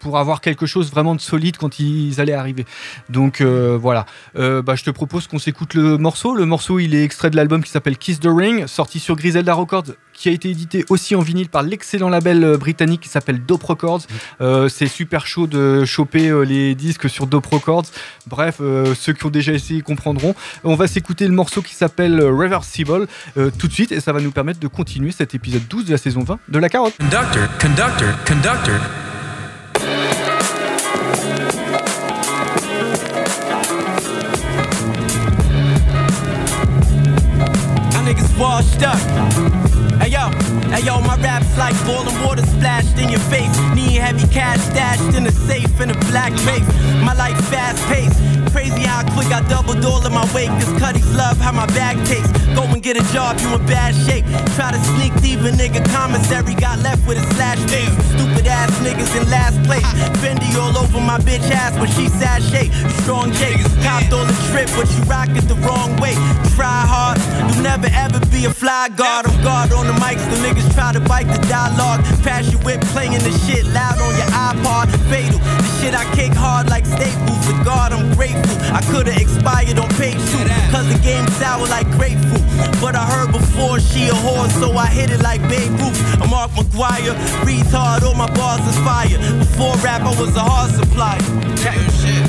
[0.03, 2.65] pour avoir quelque chose vraiment de solide quand ils allaient arriver.
[3.09, 4.05] Donc euh, voilà.
[4.37, 6.35] Euh, bah, je te propose qu'on s'écoute le morceau.
[6.35, 9.53] Le morceau, il est extrait de l'album qui s'appelle Kiss the Ring, sorti sur Griselda
[9.53, 13.45] Records, qui a été édité aussi en vinyle par l'excellent label euh, britannique qui s'appelle
[13.45, 14.01] Dope Records.
[14.69, 17.85] C'est super chaud de choper les disques sur Dope Records.
[18.27, 20.35] Bref, ceux qui ont déjà essayé comprendront.
[20.65, 24.31] On va s'écouter le morceau qui s'appelle Reversible tout de suite et ça va nous
[24.31, 26.95] permettre de continuer cet épisode 12 de la saison 20 de La Carotte.
[26.97, 29.12] Conductor, conductor, conductor.
[38.37, 38.97] washed up.
[40.01, 40.29] Hey yo,
[41.57, 43.53] like boiling water splashed in your face.
[43.75, 46.67] Need heavy cash stashed in a safe in a black vase.
[47.03, 48.19] My life fast paced.
[48.51, 50.49] Crazy how quick I doubled all in my weight.
[50.59, 52.31] Cause Cuddies love how my bag tastes.
[52.55, 54.25] Go and get a job, you in bad shape.
[54.55, 56.53] Try to sneak deep a nigga commissary.
[56.55, 57.93] Got left with a slash face.
[58.13, 59.89] Stupid ass niggas in last place.
[60.21, 62.69] Fendi all over my bitch ass when she sad sashay.
[63.01, 63.57] Strong J.
[63.83, 66.13] Copped all the trip, but you rock it the wrong way.
[66.55, 67.17] Try hard,
[67.49, 69.25] you'll never ever be a fly guard.
[69.25, 72.03] I'm guard on the mics, the niggas try to bite the dialogue.
[72.23, 74.87] Pass whip, playing the shit loud on your iPod.
[75.09, 77.41] Fatal, the shit I kick hard like staples.
[77.47, 78.55] The God, I'm grateful.
[78.71, 82.41] I could've expired on page two, cause the game sour like grapefruit.
[82.79, 85.99] But I heard before she a whore, so I hit it like Babe Ruth.
[86.21, 89.17] I'm Mark McGuire, retard, all my bars is fire.
[89.39, 91.21] Before rap, I was a hard supplier.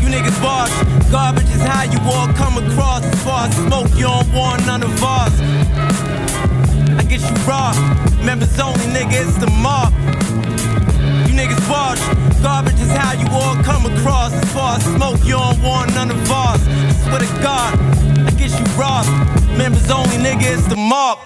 [0.00, 0.70] You niggas boss,
[1.10, 3.04] garbage is how you all come across.
[3.04, 5.34] As far as smoke, you don't want none of ours.
[6.98, 7.72] I get you raw,
[8.24, 9.92] members only, nigga, it's the mob.
[11.28, 12.00] You niggas wash.
[12.42, 14.32] Garbage is how you all come across.
[14.32, 16.62] As far as smoke, you don't want none of ours.
[17.04, 17.78] Swear to God,
[18.26, 19.02] I get you raw.
[19.56, 21.18] Members only, nigga, it's the mob.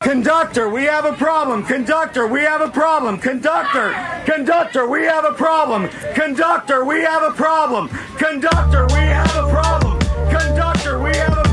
[0.00, 1.64] Conductor, we have a problem.
[1.64, 3.18] Conductor, we have a problem.
[3.18, 3.92] Conductor,
[4.24, 5.88] conductor, we have a problem.
[6.14, 7.88] Conductor, we have a problem.
[8.16, 9.98] Conductor, we have a problem.
[10.30, 11.47] Conductor, we have a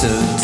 [0.00, 0.39] so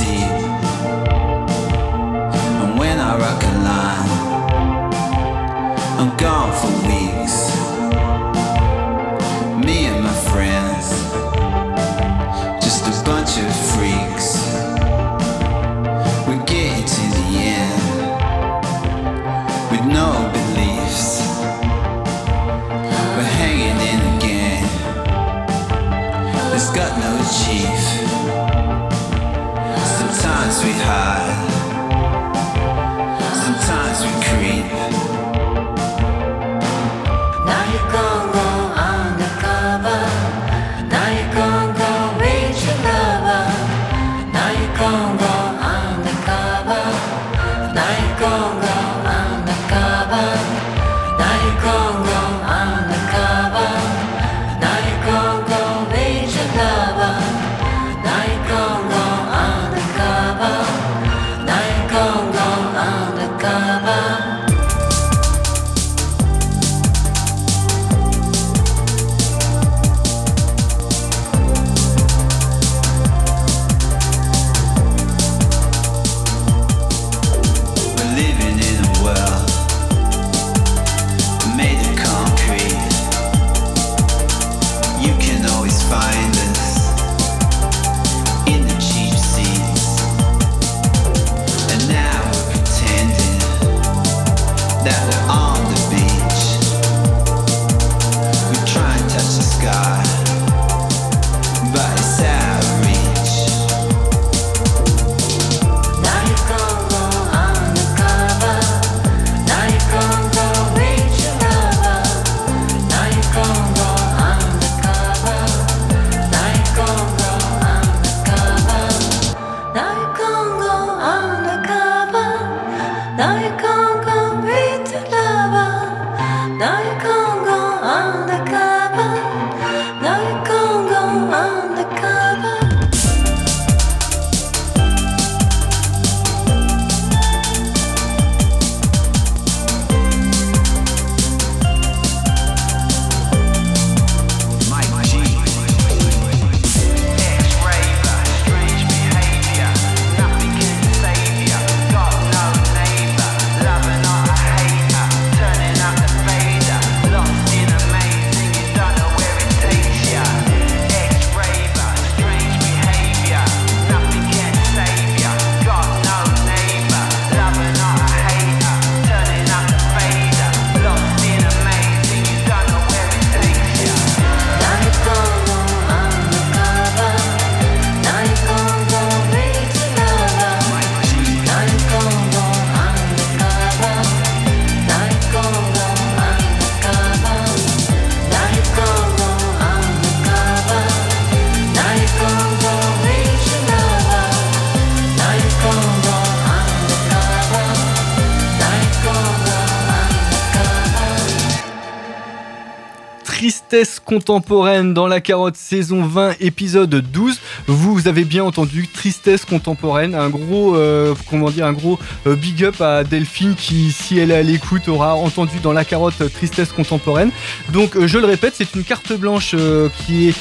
[204.06, 207.40] contemporaine dans la carotte saison 20 épisode 12.
[207.68, 212.62] Vous avez bien entendu Tristesse contemporaine, un gros euh, comment dire un gros euh, big
[212.62, 216.28] up à Delphine qui si elle est à l'écoute aura entendu dans la carotte euh,
[216.28, 217.30] Tristesse contemporaine.
[217.72, 219.56] Donc euh, je le répète, c'est une carte blanche
[219.96, 220.34] qui est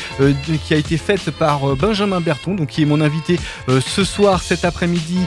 [0.65, 4.65] qui a été faite par Benjamin Berton donc qui est mon invité ce soir, cet
[4.65, 5.19] après-midi,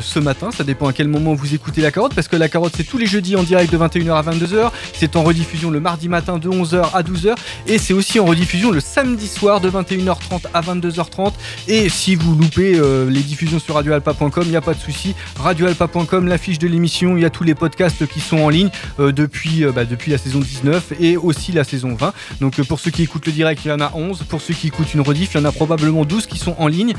[0.00, 2.74] ce matin, ça dépend à quel moment vous écoutez la carotte parce que la carotte
[2.76, 6.08] c'est tous les jeudis en direct de 21h à 22h, c'est en rediffusion le mardi
[6.08, 7.34] matin de 11h à 12h
[7.66, 11.32] et c'est aussi en rediffusion le samedi soir de 21h30 à 22h30
[11.68, 15.14] et si vous loupez euh, les diffusions sur radioalpa.com, il n'y a pas de souci,
[15.38, 18.70] radioalpa.com, la fiche de l'émission, il y a tous les podcasts qui sont en ligne
[19.00, 22.12] euh, depuis, euh, bah, depuis la saison 19 et aussi la saison 20.
[22.40, 24.68] Donc pour ceux qui écoutent le direct, il y en a 11, pour ceux qui
[24.68, 26.94] écoutent une rediff, il y en a probablement 12 qui sont en ligne.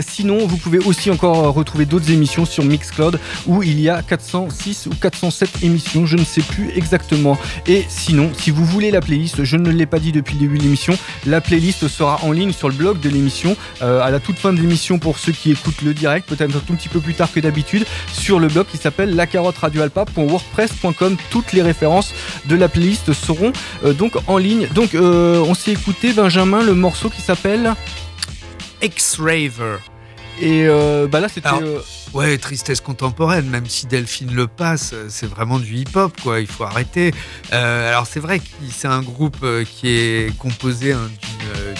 [0.00, 4.86] Sinon, vous pouvez aussi encore retrouver d'autres émissions sur Mixcloud où il y a 406
[4.86, 7.38] ou 407 émissions, je ne sais plus exactement.
[7.66, 10.58] Et sinon, si vous voulez la playlist, je ne l'ai pas dit depuis le début
[10.58, 13.56] de l'émission, la playlist sera en ligne sur le blog de l'émission
[13.86, 16.60] euh, à la toute fin de l'émission pour ceux qui écoutent le direct, peut-être un
[16.60, 21.16] tout petit peu plus tard que d'habitude, sur le blog qui s'appelle lacarotteradioalpa.wordpress.com.
[21.30, 22.12] Toutes les références
[22.46, 23.52] de la playlist seront
[23.84, 24.66] euh, donc en ligne.
[24.74, 27.74] Donc euh, on s'est écouté Benjamin le morceau qui s'appelle
[28.82, 29.76] X-Raver.
[30.40, 30.66] Et
[31.10, 31.48] bah là c'était
[32.12, 36.40] Ouais, tristesse contemporaine, même si Delphine le passe, c'est vraiment du hip-hop, quoi.
[36.40, 37.12] Il faut arrêter.
[37.52, 41.74] Euh, alors, c'est vrai que c'est un groupe qui est composé hein, d'une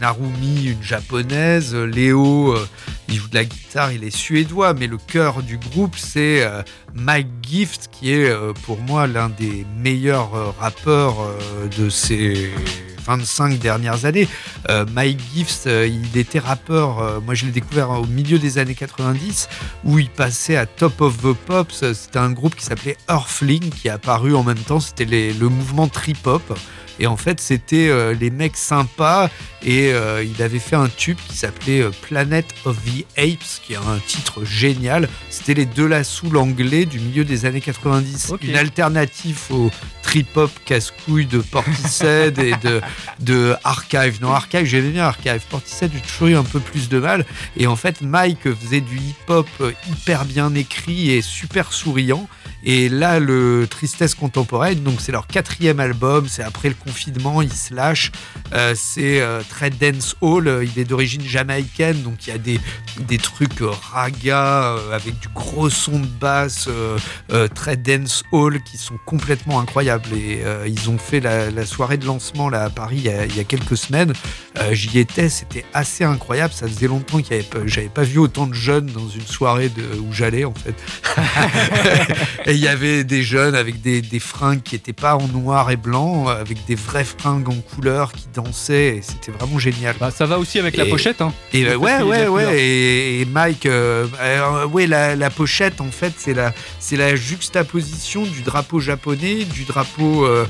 [0.00, 1.74] Narumi, une japonaise.
[1.74, 2.66] Euh, Léo, euh,
[3.08, 6.62] il joue de la guitare, il est suédois, mais le cœur du groupe, c'est euh,
[6.94, 8.32] Mike Gift, qui est
[8.64, 11.16] pour moi l'un des meilleurs rappeurs
[11.76, 12.50] de ces
[13.04, 14.28] 25 dernières années.
[14.92, 19.48] Mike Gift, il était rappeur, moi je l'ai découvert au milieu des années 90,
[19.84, 21.92] où il passait à Top of the Pops.
[21.92, 25.88] C'était un groupe qui s'appelait Earthling, qui est apparu en même temps, c'était le mouvement
[25.88, 26.56] trip-hop.
[26.98, 29.30] Et en fait, c'était euh, les mecs sympas.
[29.62, 33.74] Et euh, il avait fait un tube qui s'appelait euh, Planet of the Apes, qui
[33.74, 35.08] est un titre génial.
[35.28, 38.32] C'était les deux la soul anglais du milieu des années 90.
[38.42, 39.70] Une alternative au
[40.02, 42.80] trip-hop casse-couille de Portishead et de,
[43.20, 44.20] de Archive.
[44.22, 45.42] Non, Archive, j'aimais bien Archive.
[45.50, 47.26] Portishead, j'ai toujours eu un peu plus de mal.
[47.56, 49.48] Et en fait, Mike faisait du hip-hop
[49.90, 52.28] hyper bien écrit et super souriant.
[52.62, 57.52] Et là, le Tristesse Contemporaine, donc c'est leur quatrième album, c'est après le confinement, ils
[57.52, 58.12] se lâchent.
[58.52, 62.60] Euh, c'est euh, très dance hall, il est d'origine jamaïcaine, donc il y a des,
[62.98, 66.68] des trucs euh, raga euh, avec du gros son de basse,
[67.54, 70.08] très dance hall qui sont complètement incroyables.
[70.14, 73.76] Et ils ont fait la, soirée de lancement là à Paris il y a, quelques
[73.76, 74.12] semaines.
[74.72, 76.52] J'y étais, c'était assez incroyable.
[76.52, 80.44] Ça faisait longtemps pas- j'avais pas vu autant de jeunes dans une soirée où j'allais
[80.44, 80.74] en fait.
[82.50, 85.70] et il y avait des jeunes avec des, des fringues qui n'étaient pas en noir
[85.70, 88.96] et blanc, avec des vraies fringues en couleur qui dansaient.
[88.96, 89.94] Et c'était vraiment génial.
[90.00, 91.20] Bah, ça va aussi avec la Et- pochette.
[91.22, 91.32] Hein.
[91.52, 92.60] Et ouais, ouais, ouais.
[92.60, 97.14] Et, et Mike, euh, euh, ouais, la, la pochette, en fait, c'est la, c'est la
[97.16, 100.44] juxtaposition du drapeau japonais, du drapeau euh,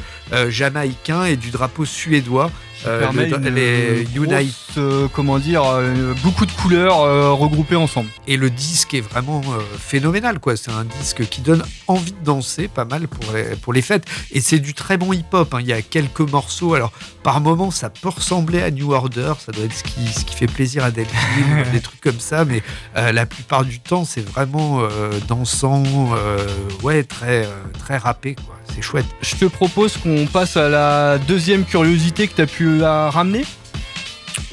[0.49, 2.51] jamaïcain et du drapeau suédois.
[2.87, 4.55] Euh, permet le- une, les Unite.
[4.79, 6.99] euh, comment dire, euh, beaucoup de couleurs
[7.39, 8.09] regroupées ensemble.
[8.27, 9.43] Et le disque est vraiment
[9.79, 10.57] phénoménal, quoi.
[10.57, 14.05] C'est un disque qui donne envie de danser, pas mal pour les, pour les fêtes.
[14.33, 15.53] Et c'est du très bon hip-hop.
[15.55, 15.59] hein.
[15.61, 16.75] Il y a quelques morceaux.
[16.75, 19.33] Alors, par moments, ça peut ressembler à New Order.
[19.45, 22.45] Ça doit être ce qui, ce qui fait plaisir à Delphine, des trucs comme ça.
[22.45, 22.63] Mais
[22.97, 25.83] euh, la plupart du temps, c'est vraiment euh, dansant,
[26.15, 26.47] euh,
[26.83, 27.47] ouais, très,
[27.79, 28.57] très rappé, quoi.
[28.73, 29.07] C'est chouette.
[29.21, 33.45] Je te propose qu'on passe à la deuxième curiosité que tu as pu la ramener.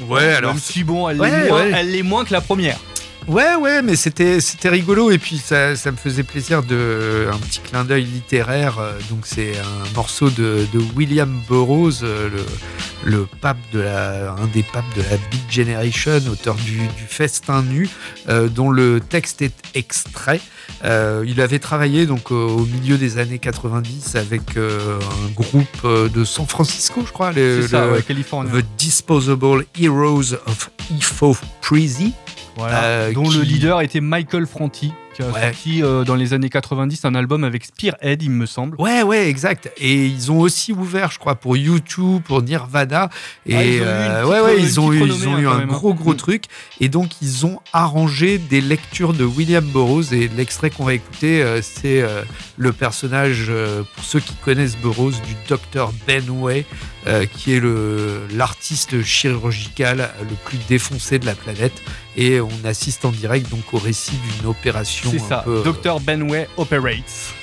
[0.08, 0.54] Ouais, alors.
[0.54, 1.72] Même si bon, elle, Ouais, est moins, ouais.
[1.76, 2.78] elle est moins que la première.
[3.28, 7.38] Ouais, ouais, mais c'était c'était rigolo et puis ça, ça me faisait plaisir de un
[7.38, 8.80] petit clin d'œil littéraire.
[8.80, 12.30] euh, Donc c'est un morceau de, de William Burroughs, euh,
[13.04, 17.04] le, le pape de la un des papes de la Beat Generation, auteur du, du
[17.06, 17.90] Festin nu,
[18.30, 20.40] euh, dont le texte est extrait.
[20.86, 26.24] Euh, il avait travaillé donc au, milieu des années 90 avec euh, un groupe de
[26.24, 28.52] San Francisco, je crois, le, C'est ça, le- ouais, Californie.
[28.52, 32.14] The Disposable Heroes of Ifo Prezi.
[32.58, 36.34] Voilà, Euh, dont qui- le leader était Michael Franti, qui a sorti euh, dans les
[36.34, 38.76] années 90 un album avec Spearhead, il me semble.
[38.80, 39.72] Ouais, ouais, exact.
[39.78, 43.10] Et ils ont aussi ouvert, je crois, pour YouTube, pour Nirvana.
[43.46, 45.52] Et Ah, ils euh, ouais, ouais, ils ont eu, renommée, ils ont hein, eu quand
[45.52, 45.74] un même, hein.
[45.74, 46.44] gros, gros truc.
[46.80, 50.14] Et donc, ils ont arrangé des lectures de William Burroughs.
[50.14, 52.24] Et l'extrait qu'on va écouter, euh, c'est euh,
[52.58, 56.66] le personnage, euh, pour ceux qui connaissent Burroughs, du docteur Benway,
[57.08, 57.62] euh, qui est
[58.36, 61.82] l'artiste chirurgical le plus défoncé de la planète.
[62.18, 65.10] Et on assiste en direct donc au récit d'une opération.
[65.12, 66.00] C'est ça, peu, euh, Dr.
[66.02, 67.34] Benway Operates.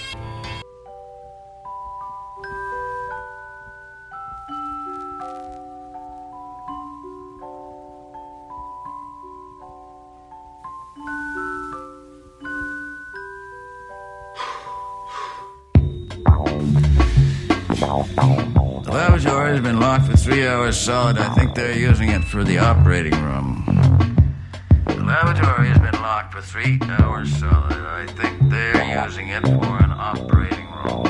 [20.74, 21.18] Hours solid.
[21.18, 23.64] I think they're using it for the operating room.
[24.86, 27.72] The lavatory has been locked for three hours solid.
[27.72, 31.04] I think they're using it for an operating room.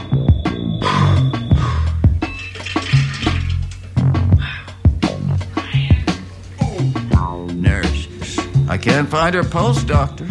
[7.62, 8.38] Nurse.
[8.68, 10.26] I can't find her pulse, doctor.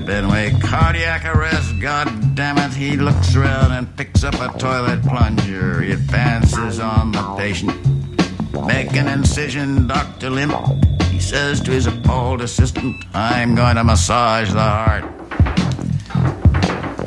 [0.00, 0.12] Dr.
[0.12, 2.72] Benway, cardiac arrest, god damn it.
[2.72, 5.82] He looks around and picks up a toilet plunger.
[5.82, 7.76] He advances on the patient.
[8.66, 10.30] Make an incision, Dr.
[10.30, 10.54] Limp.
[11.04, 15.04] He says to his appalled assistant, I'm going to massage the heart.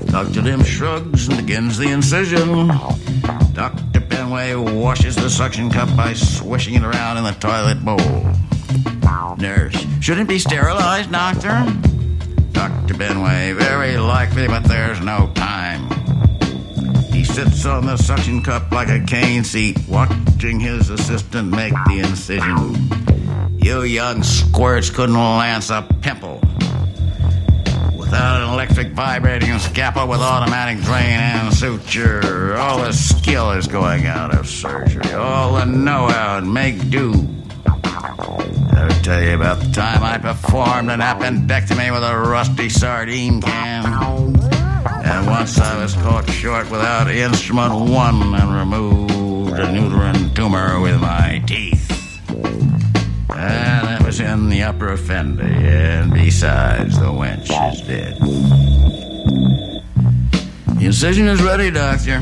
[0.07, 0.41] Dr.
[0.41, 2.67] Limp shrugs and begins the incision.
[3.53, 4.01] Dr.
[4.01, 7.97] Benway washes the suction cup by swishing it around in the toilet bowl.
[9.37, 11.65] Nurse, should it be sterilized, doctor?
[12.53, 12.93] Dr.
[12.93, 15.89] Benway, very likely, but there's no time.
[17.11, 21.99] He sits on the suction cup like a cane seat, watching his assistant make the
[21.99, 23.57] incision.
[23.57, 26.41] You young squirts couldn't lance a pimple.
[27.97, 34.05] Without an electric vibrating scalpel with automatic drain and suture, all the skill is going
[34.05, 35.13] out of surgery.
[35.13, 37.27] All the know-how and make do.
[38.75, 43.85] I'll tell you about the time I performed an appendectomy with a rusty sardine can.
[45.05, 50.99] And once I was caught short without instrument one and removed a uterine tumor with
[50.99, 51.91] my teeth.
[53.35, 58.17] And it was in the upper fender, and besides, the wench is dead.
[60.77, 62.21] The incision is ready, doctor.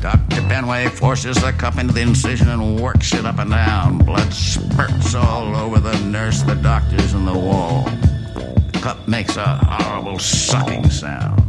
[0.00, 0.40] Dr.
[0.48, 3.98] Benway forces the cup into the incision and works it up and down.
[3.98, 7.84] Blood spurts all over the nurse, the doctors, and the wall.
[7.84, 11.42] The cup makes a horrible sucking sound.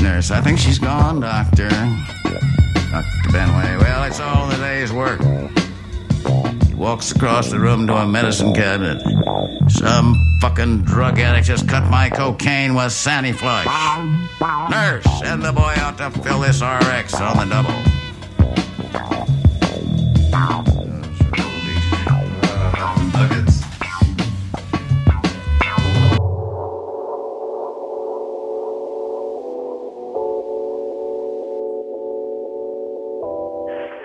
[0.00, 1.68] Nurse, I think she's gone, doctor.
[1.68, 3.28] Dr.
[3.32, 5.20] Benway, well, it's all in the day's work.
[6.68, 9.02] He walks across the room to a medicine cabinet.
[9.70, 13.66] Some fucking drug addict just cut my cocaine with Sandy Flush.
[14.44, 17.72] Nurse, send the boy out to fill this RX on the double.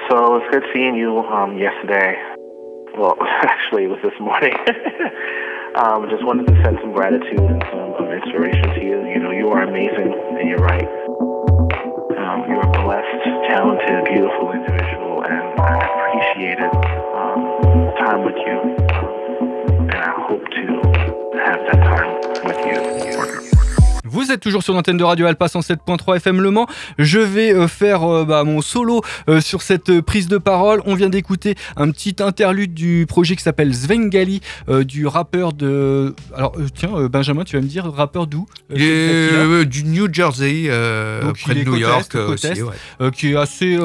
[0.07, 2.15] So it was good seeing you um, yesterday.
[2.97, 4.53] Well, actually, it was this morning.
[5.75, 9.08] um, just wanted to send some gratitude and some um, inspiration to you.
[9.49, 10.85] You are amazing, and you're right.
[10.85, 16.69] Um, you're a blessed, talented, beautiful individual, and I appreciated
[17.17, 18.59] um, time with you.
[19.79, 20.65] And I hope to
[21.45, 23.18] have that time with you.
[24.19, 26.67] Vous êtes toujours sur l'antenne de Radio Alpa 107.3 FM Le Mans.
[26.97, 30.81] Je vais euh, faire euh, bah, mon solo euh, sur cette prise de parole.
[30.85, 34.41] On vient d'écouter un petit interlude du projet qui s'appelle Svengali,
[34.81, 36.13] du rappeur de.
[36.35, 38.45] Alors, tiens, Benjamin, tu vas me dire, rappeur d'où?
[38.71, 42.47] Euh, du New Jersey, euh, Donc, près de New York est, côte aussi.
[42.47, 42.73] est, ouais.
[43.01, 43.77] euh, qui est assez,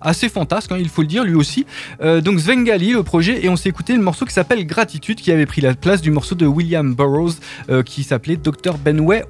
[0.00, 1.64] assez fantasque, hein, il faut le dire, lui aussi.
[2.00, 5.46] Donc Svengali, le projet, et on s'est écouté le morceau qui s'appelle Gratitude, qui avait
[5.46, 7.36] pris la place du morceau de William Burroughs,
[7.84, 8.78] qui s'appelait Dr.
[8.78, 9.24] Benway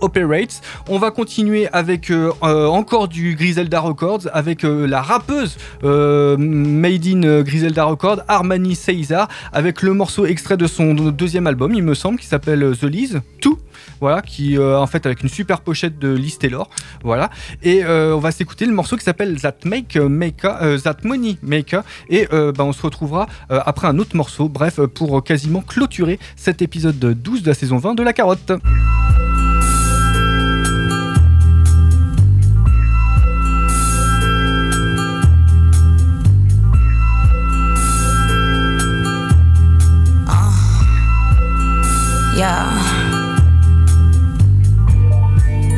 [0.88, 7.06] On va continuer avec euh, euh, encore du Griselda Records, avec euh, la rappeuse Made
[7.06, 11.94] in Griselda Records, Armani Caesar, avec le morceau extrait de son deuxième album, il me
[11.94, 13.58] semble, qui s'appelle The Liz, Tout.
[14.00, 16.68] Voilà, qui euh, en fait avec une super pochette de Liz Taylor,
[17.02, 17.30] voilà.
[17.62, 22.26] Et on va s'écouter le morceau qui s'appelle That Make Maker, That Money Maker, et
[22.30, 24.48] bah, on se retrouvera après un autre morceau.
[24.48, 28.52] Bref, pour quasiment clôturer cet épisode 12 de la saison 20 de La Carotte.
[42.38, 42.70] Yeah.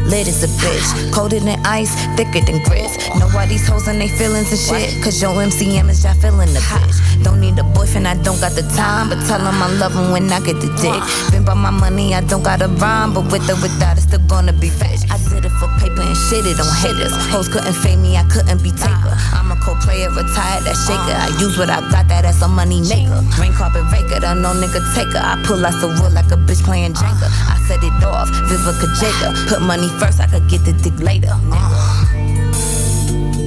[0.05, 2.99] Lit as a bitch, colder than ice, thicker than grits.
[3.19, 5.03] Know why these hoes and they feelings and shit?
[5.03, 7.25] Cause your MCM is just feeling the bitch.
[7.25, 9.09] Don't need a boyfriend, I don't got the time.
[9.09, 11.01] But tell him I love him when I get the dick.
[11.33, 13.15] Been by my money, I don't got a rhyme.
[13.15, 15.09] But with or without, it's still gonna be bitch.
[15.11, 17.15] I did it for paper and shit, it don't haters.
[17.31, 19.15] Hoes couldn't fade me, I couldn't be taker.
[19.31, 21.15] I'm a co player, retired, that shaker.
[21.15, 23.23] I use what I got, that as a money maker.
[23.39, 25.23] Rain carpet raker, the no nigga taker.
[25.23, 27.31] I pull out the wood like a bitch playing Jenga.
[27.47, 29.39] I set it off, Vivica Jacob.
[29.47, 31.31] Put money first, I could get the dick later.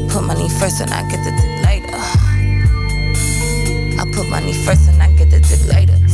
[0.07, 1.99] Put money first and I get the dick later.
[3.99, 5.22] I put money first and I get.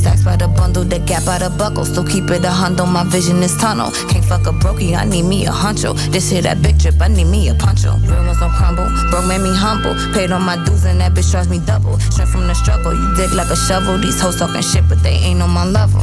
[0.09, 2.81] Stacks by the bundle, the gap by the buckle, still keep it a hundo.
[2.91, 3.91] My vision is tunnel.
[4.09, 5.93] Can't fuck a brokey, I need me a huncho.
[6.09, 7.93] This here that big trip, I need me a poncho.
[8.09, 9.93] Real ones don't crumble, broke made me humble.
[10.11, 11.99] Paid on my dues and that bitch drives me double.
[12.09, 13.99] Straight from the struggle, you dig like a shovel.
[13.99, 16.01] These hoes talking shit, but they ain't on my level.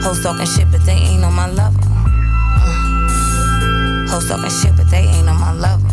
[0.00, 1.84] Hoes talking shit, but they ain't on my level.
[4.08, 5.83] Hoes talking shit, but they ain't on my level.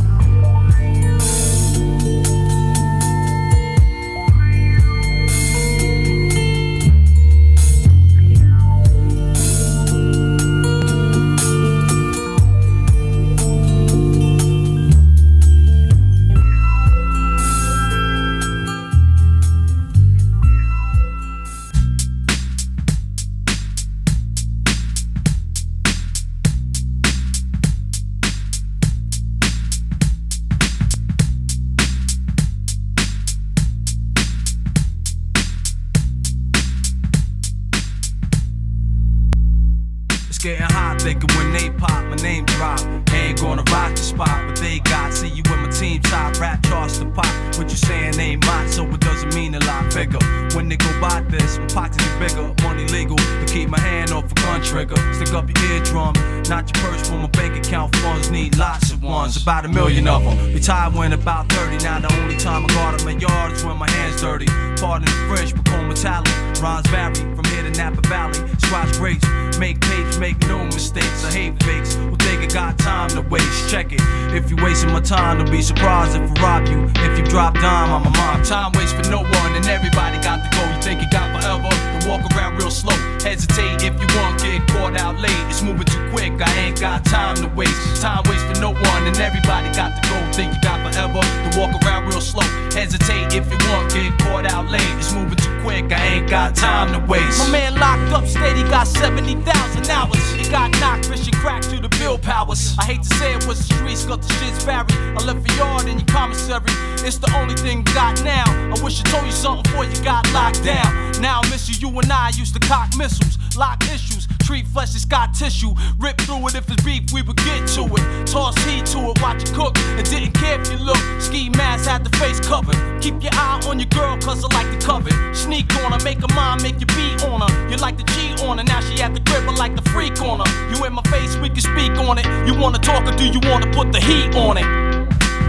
[46.42, 47.26] Rap charts to pop.
[47.58, 50.18] What you saying ain't mine, so it doesn't mean a lot bigger.
[50.56, 53.18] When they go by this, my pockets is bigger, money legal.
[53.18, 54.98] To keep my hand off a gun trigger.
[55.14, 56.14] Stick up your eardrum,
[56.50, 58.32] not your purse for my bank account funds.
[58.32, 60.54] Need lots of ones, about a million of them.
[60.54, 63.78] Retired when about 30, now the only time I guard in my yard is when
[63.78, 64.48] my hands dirty.
[64.82, 66.34] Pardon the French, become metallic.
[66.60, 67.41] Rhymes vary from here to
[67.82, 68.38] Napa Valley.
[68.60, 69.26] Squash grapes,
[69.58, 71.26] make tapes, make no mistakes.
[71.26, 71.96] I hate fakes.
[71.96, 73.72] Who think I got time to waste?
[73.72, 74.02] Check it.
[74.38, 76.86] If you wasting my time, don't be surprised if I rob you.
[77.02, 78.44] If you drop dime, I'm a mom.
[78.44, 80.62] Time waits for no one, and everybody got to go.
[80.62, 81.74] You think you got forever?
[81.74, 82.96] Then walk around real slow.
[83.26, 85.42] Hesitate if you want, get caught out late.
[85.50, 86.34] It's moving too quick.
[86.40, 88.00] I ain't got time to waste.
[88.00, 90.18] Time waits for no one, and everybody got to go.
[90.32, 91.22] Think you got forever?
[91.44, 92.46] Then walk around real slow.
[92.78, 94.94] Hesitate if you want, get caught out late.
[95.02, 95.92] It's moving too quick.
[95.92, 97.40] I ain't got time to waste.
[97.40, 100.32] My man locked up, steady, got 70,000 hours.
[100.34, 102.76] He got knocked, Christian crack to the bill powers.
[102.80, 104.86] I hate to say it was the streets, got the shit's vary.
[105.16, 106.74] I left a yard in your commissary.
[107.06, 108.46] It's the only thing you got now.
[108.46, 111.22] I wish I told you something before you got locked down.
[111.22, 114.96] Now I miss you, you and I used to cock missiles, lock issues, treat flesh
[114.96, 115.74] as got tissue.
[116.00, 118.28] Rip through it if it's beef, we would get to it.
[118.28, 121.02] Toss heat to it, watch it cook, and didn't care if you look.
[121.20, 122.78] Ski mask had the face covered.
[123.02, 125.14] Keep your eye on your girl, cause I like to covet.
[125.36, 127.70] Sneak on her, make her mind, make you beat on her.
[127.70, 130.22] You like the G on her, now she at the grip, I like the freak
[130.22, 130.50] on her.
[130.72, 132.26] You in my face, we can speak on it.
[132.48, 134.66] You wanna talk or do you wanna put the heat on it?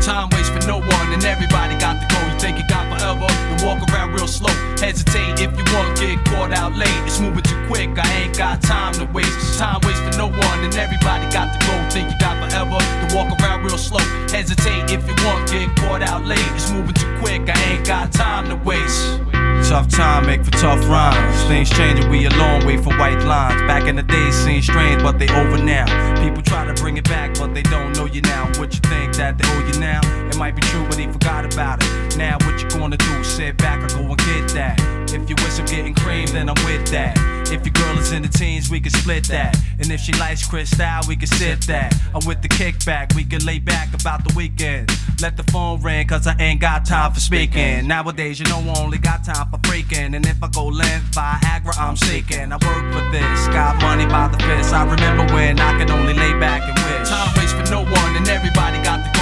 [0.02, 2.00] Time waits for no one, and everybody got.
[2.02, 2.11] You
[2.42, 3.30] think you got forever?
[3.30, 4.52] Then walk around real slow.
[4.82, 7.00] Hesitate if you want, get caught out late.
[7.06, 9.58] It's moving too quick, I ain't got time to waste.
[9.58, 11.74] Time waits for no one, and everybody got to go.
[11.90, 12.78] Think you got forever?
[13.00, 14.04] Then walk around real slow.
[14.34, 16.50] Hesitate if you want, get caught out late.
[16.56, 19.31] It's moving too quick, I ain't got time to waste.
[19.72, 21.44] Tough time make for tough rhymes.
[21.44, 23.58] Things changing, we a long way from white lines.
[23.62, 25.86] Back in the days, seemed strange, but they over now.
[26.22, 28.44] People try to bring it back, but they don't know you now.
[28.58, 30.00] What you think that they owe you now?
[30.28, 32.18] It might be true, but he forgot about it.
[32.18, 33.24] Now what you gonna do?
[33.24, 34.78] Sit back or go and get that.
[35.10, 37.41] If you wish I'm getting cream, then I'm with that.
[37.52, 39.54] If your girl is in the teens, we can split that.
[39.78, 41.94] And if she likes Cristal, we can sip that.
[42.14, 44.90] I'm with the kickback, we can lay back about the weekend.
[45.20, 47.86] Let the phone ring, cause I ain't got time for speaking.
[47.86, 50.16] Nowadays, you know, I only got time for freaking.
[50.16, 52.52] And if I go length, Viagra, I'm seeking.
[52.52, 54.72] I work for this, got money by the fist.
[54.72, 57.08] I remember when I could only lay back and wish.
[57.10, 59.21] Time waits for no one, and everybody got to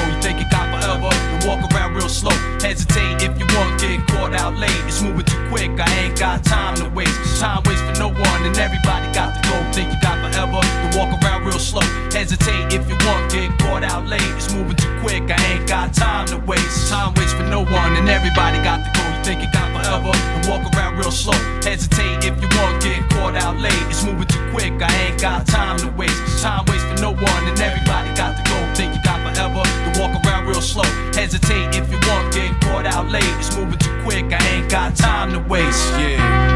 [1.47, 2.35] walk around real slow.
[2.61, 4.71] Hesitate if you want, get caught out late.
[4.87, 7.41] It's moving too quick, I ain't got time to waste.
[7.41, 9.57] Time waits for no one, and everybody got to go.
[9.73, 10.61] Think you got forever?
[10.61, 11.87] Then walk around real slow.
[12.13, 14.31] Hesitate if you want, get caught out late.
[14.37, 16.91] It's moving too quick, I ain't got time to waste.
[16.91, 19.05] Time waits for no one, and everybody got to go.
[19.23, 20.13] Think you got forever?
[20.13, 21.39] Then walk around real slow.
[21.63, 23.85] Hesitate if you want, get caught out late.
[23.89, 26.43] It's moving too quick, I ain't got time to waste.
[26.43, 28.57] Time waits for no one, and everybody got to go.
[28.75, 29.63] Think you got forever?
[29.65, 30.10] Then walk
[30.51, 30.85] real slow.
[31.15, 33.25] Hesitate if you want, get caught out late.
[33.39, 35.93] It's moving too quick, I ain't got time to waste.
[35.99, 36.51] Yeah.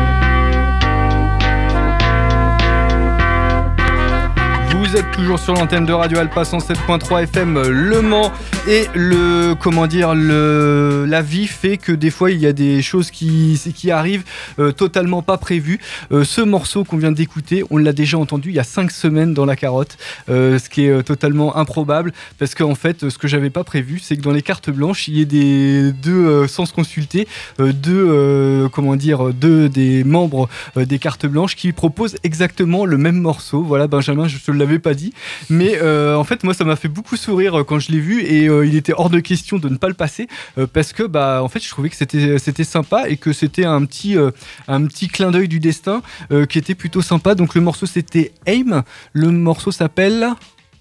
[4.72, 8.30] Vous êtes toujours sur l'antenne de Radio Alpa 107.3 FM Le Mans
[8.66, 12.80] et le comment dire le la vie fait que des fois il y a des
[12.80, 14.24] choses qui arrivent
[14.58, 15.80] euh, totalement pas prévues.
[16.12, 19.34] Euh, ce morceau qu'on vient d'écouter, on l'a déjà entendu il y a cinq semaines
[19.34, 19.98] dans la carotte,
[20.30, 24.16] euh, ce qui est totalement improbable parce qu'en fait ce que j'avais pas prévu c'est
[24.16, 28.96] que dans les cartes blanches il y ait des deux sans se consulter deux comment
[28.96, 33.62] dire deux des membres des cartes blanches qui proposent exactement le même morceau.
[33.62, 35.12] Voilà Benjamin, je te l'avais pas dit,
[35.50, 38.66] mais en fait moi ça m'a fait beaucoup sourire quand je l'ai vu et euh,
[38.66, 40.28] il était hors de question de ne pas le passer
[40.58, 43.64] euh, parce que bah en fait je trouvais que c'était c'était sympa et que c'était
[43.64, 44.30] un petit euh,
[44.68, 46.02] un petit clin d'œil du destin
[46.48, 47.34] qui était plutôt sympa.
[47.34, 50.34] Donc le morceau c'était Aim, le morceau s'appelle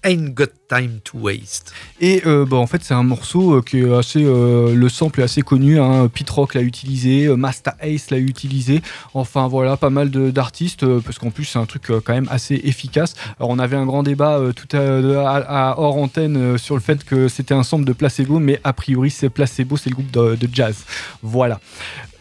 [0.04, 1.72] Ain't Got Time to Waste.
[2.00, 4.22] Et euh, bah, en fait, c'est un morceau euh, qui est assez.
[4.22, 5.80] euh, le sample est assez connu.
[5.80, 6.08] Hein.
[6.08, 8.82] Pete Rock l'a utilisé, euh, Master Ace l'a utilisé.
[9.14, 13.14] Enfin voilà, pas mal d'artistes, parce qu'en plus, c'est un truc quand même assez efficace.
[13.38, 17.54] Alors, on avait un grand débat tout à, hors antenne sur le fait que c'était
[17.54, 20.84] un sample de Placebo, mais a priori, c'est Placebo, c'est le groupe de jazz.
[21.22, 21.60] Voilà.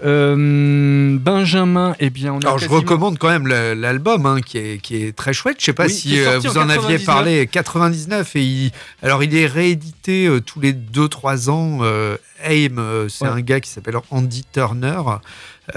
[0.03, 4.77] Euh, Benjamin, eh bien, on a Alors je recommande quand même l'album hein, qui, est,
[4.81, 5.57] qui est très chouette.
[5.59, 7.05] Je sais pas Oui, si euh, vous en en aviez 99.
[7.05, 11.79] parlé 99 et il, alors il est réédité euh, tous les 2-3 ans.
[12.45, 13.29] Aim, c'est Ouais.
[13.29, 14.99] un gars qui s'appelle Andy Turner.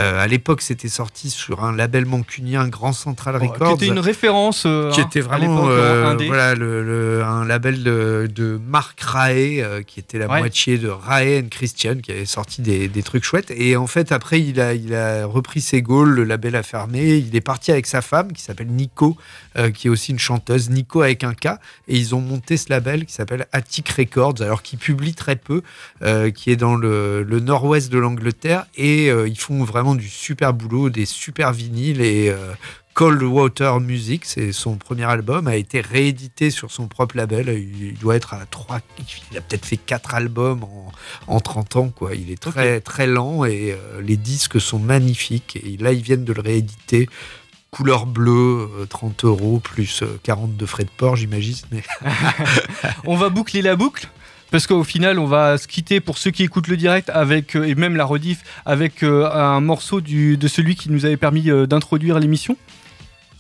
[0.01, 3.75] Euh, à l'époque, c'était sorti sur un label mancunien, Grand Central qui Records.
[3.75, 4.65] était une référence.
[4.67, 6.27] euh, qui hein, était à vraiment euh, indé.
[6.27, 10.41] voilà, le, le- un label de, de Marc Rae, euh, qui était la Ouais.
[10.41, 13.53] moitié de Rae and Christian, qui avait sorti des, des trucs chouettes.
[13.57, 17.19] Et en fait, après, il a, il a repris ses goals, le label a fermé.
[17.19, 19.17] Il est parti avec sa femme, qui s'appelle Nico,
[19.57, 21.47] euh, qui est aussi une chanteuse, Nico avec un K.
[21.87, 25.63] Et ils ont monté ce label qui s'appelle Attic Records, alors qui publie très peu,
[26.03, 28.67] euh, qui est dans le, le nord-ouest de l'Angleterre.
[28.77, 32.01] Et euh, ils font vraiment du super boulot, des super vinyles.
[32.01, 32.29] Et.
[32.31, 32.55] euh,
[32.97, 37.51] Cold Water Music, c'est son premier album, a été réédité sur son propre label.
[37.51, 38.81] Il doit être à 3,
[39.31, 40.91] il a peut-être fait 4 albums en,
[41.27, 41.89] en 30 ans.
[41.91, 42.15] Quoi.
[42.15, 45.59] Il est très, très lent et euh, les disques sont magnifiques.
[45.63, 47.07] Et là, ils viennent de le rééditer.
[47.71, 51.57] Couleur bleue, euh, 30 euros, plus euh, 40 de frais de port, j'imagine.
[51.71, 51.83] Mais...
[53.05, 54.09] on va boucler la boucle?
[54.51, 57.65] Parce qu'au final, on va se quitter pour ceux qui écoutent le direct avec euh,
[57.65, 61.51] et même la rediff avec euh, un morceau du, de celui qui nous avait permis
[61.51, 62.57] euh, d'introduire l'émission.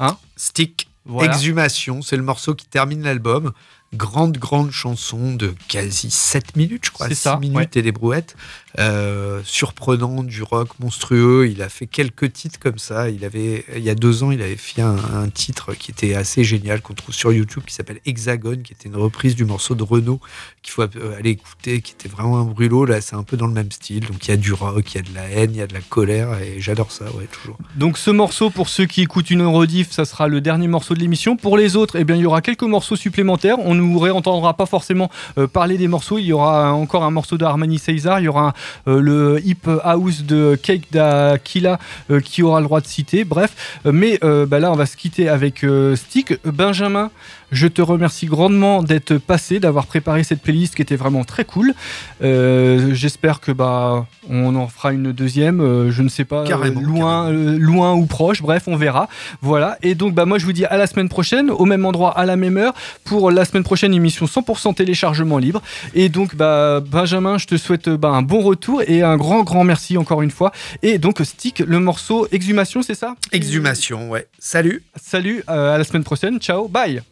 [0.00, 0.16] Hein?
[0.36, 1.32] Stick, Voilà.
[1.32, 3.52] Exhumation, c'est le morceau qui termine l'album.
[3.94, 7.06] Grande, grande chanson de quasi 7 minutes, je crois.
[7.06, 7.68] C'est 6 ça, minutes ouais.
[7.76, 8.36] et des brouettes.
[8.78, 11.48] Euh, surprenant, du rock monstrueux.
[11.48, 13.08] Il a fait quelques titres comme ça.
[13.08, 16.14] Il, avait, il y a deux ans, il avait fait un, un titre qui était
[16.14, 19.74] assez génial, qu'on trouve sur YouTube, qui s'appelle Hexagone, qui était une reprise du morceau
[19.74, 20.20] de Renault,
[20.62, 22.84] qu'il faut euh, aller écouter, qui était vraiment un brûlot.
[22.84, 24.06] Là, c'est un peu dans le même style.
[24.06, 25.66] Donc il y a du rock, il y a de la haine, il y a
[25.66, 27.56] de la colère, et j'adore ça, ouais, toujours.
[27.76, 31.00] Donc ce morceau, pour ceux qui écoutent une rediff, ça sera le dernier morceau de
[31.00, 31.36] l'émission.
[31.36, 33.58] Pour les autres, eh bien, il y aura quelques morceaux supplémentaires.
[33.60, 36.18] On ne nous réentendra pas forcément euh, parler des morceaux.
[36.18, 38.20] Il y aura encore un morceau de Armani César.
[38.20, 38.52] Il y aura euh,
[38.86, 41.78] le hip house de Cake d'Aquila
[42.10, 43.24] euh, qui aura le droit de citer.
[43.24, 43.52] Bref,
[43.86, 46.34] Euh, mais euh, bah là, on va se quitter avec euh, Stick.
[46.44, 47.10] Benjamin,
[47.52, 51.74] je te remercie grandement d'être passé, d'avoir préparé cette playlist qui était vraiment très cool.
[52.22, 55.60] Euh, J'espère que bah on en fera une deuxième.
[55.60, 58.42] euh, je ne sais pas, euh, Carrément, loin, euh, loin ou proche.
[58.42, 59.08] Bref, on verra.
[59.42, 59.78] Voilà.
[59.82, 62.24] Et donc bah moi je vous dis à la semaine prochaine, au même endroit, à
[62.26, 65.62] la même heure, pour la semaine prochaine émission 100% téléchargement libre.
[65.94, 68.55] Et donc bah Benjamin, je te souhaite bah, un bon retour
[68.86, 70.52] et un grand grand merci encore une fois.
[70.82, 73.14] Et donc Stick, le morceau Exhumation, c'est ça?
[73.32, 74.26] Exhumation, ouais.
[74.38, 74.82] Salut.
[75.00, 76.38] Salut, euh, à la semaine prochaine.
[76.38, 77.02] Ciao, bye.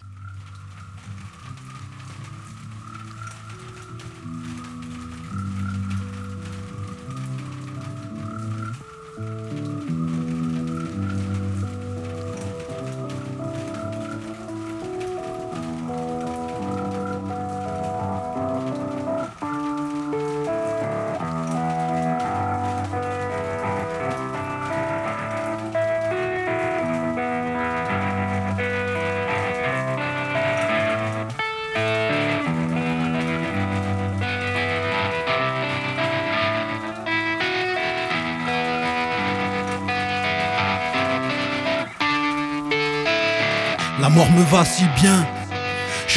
[45.01, 45.34] Bien.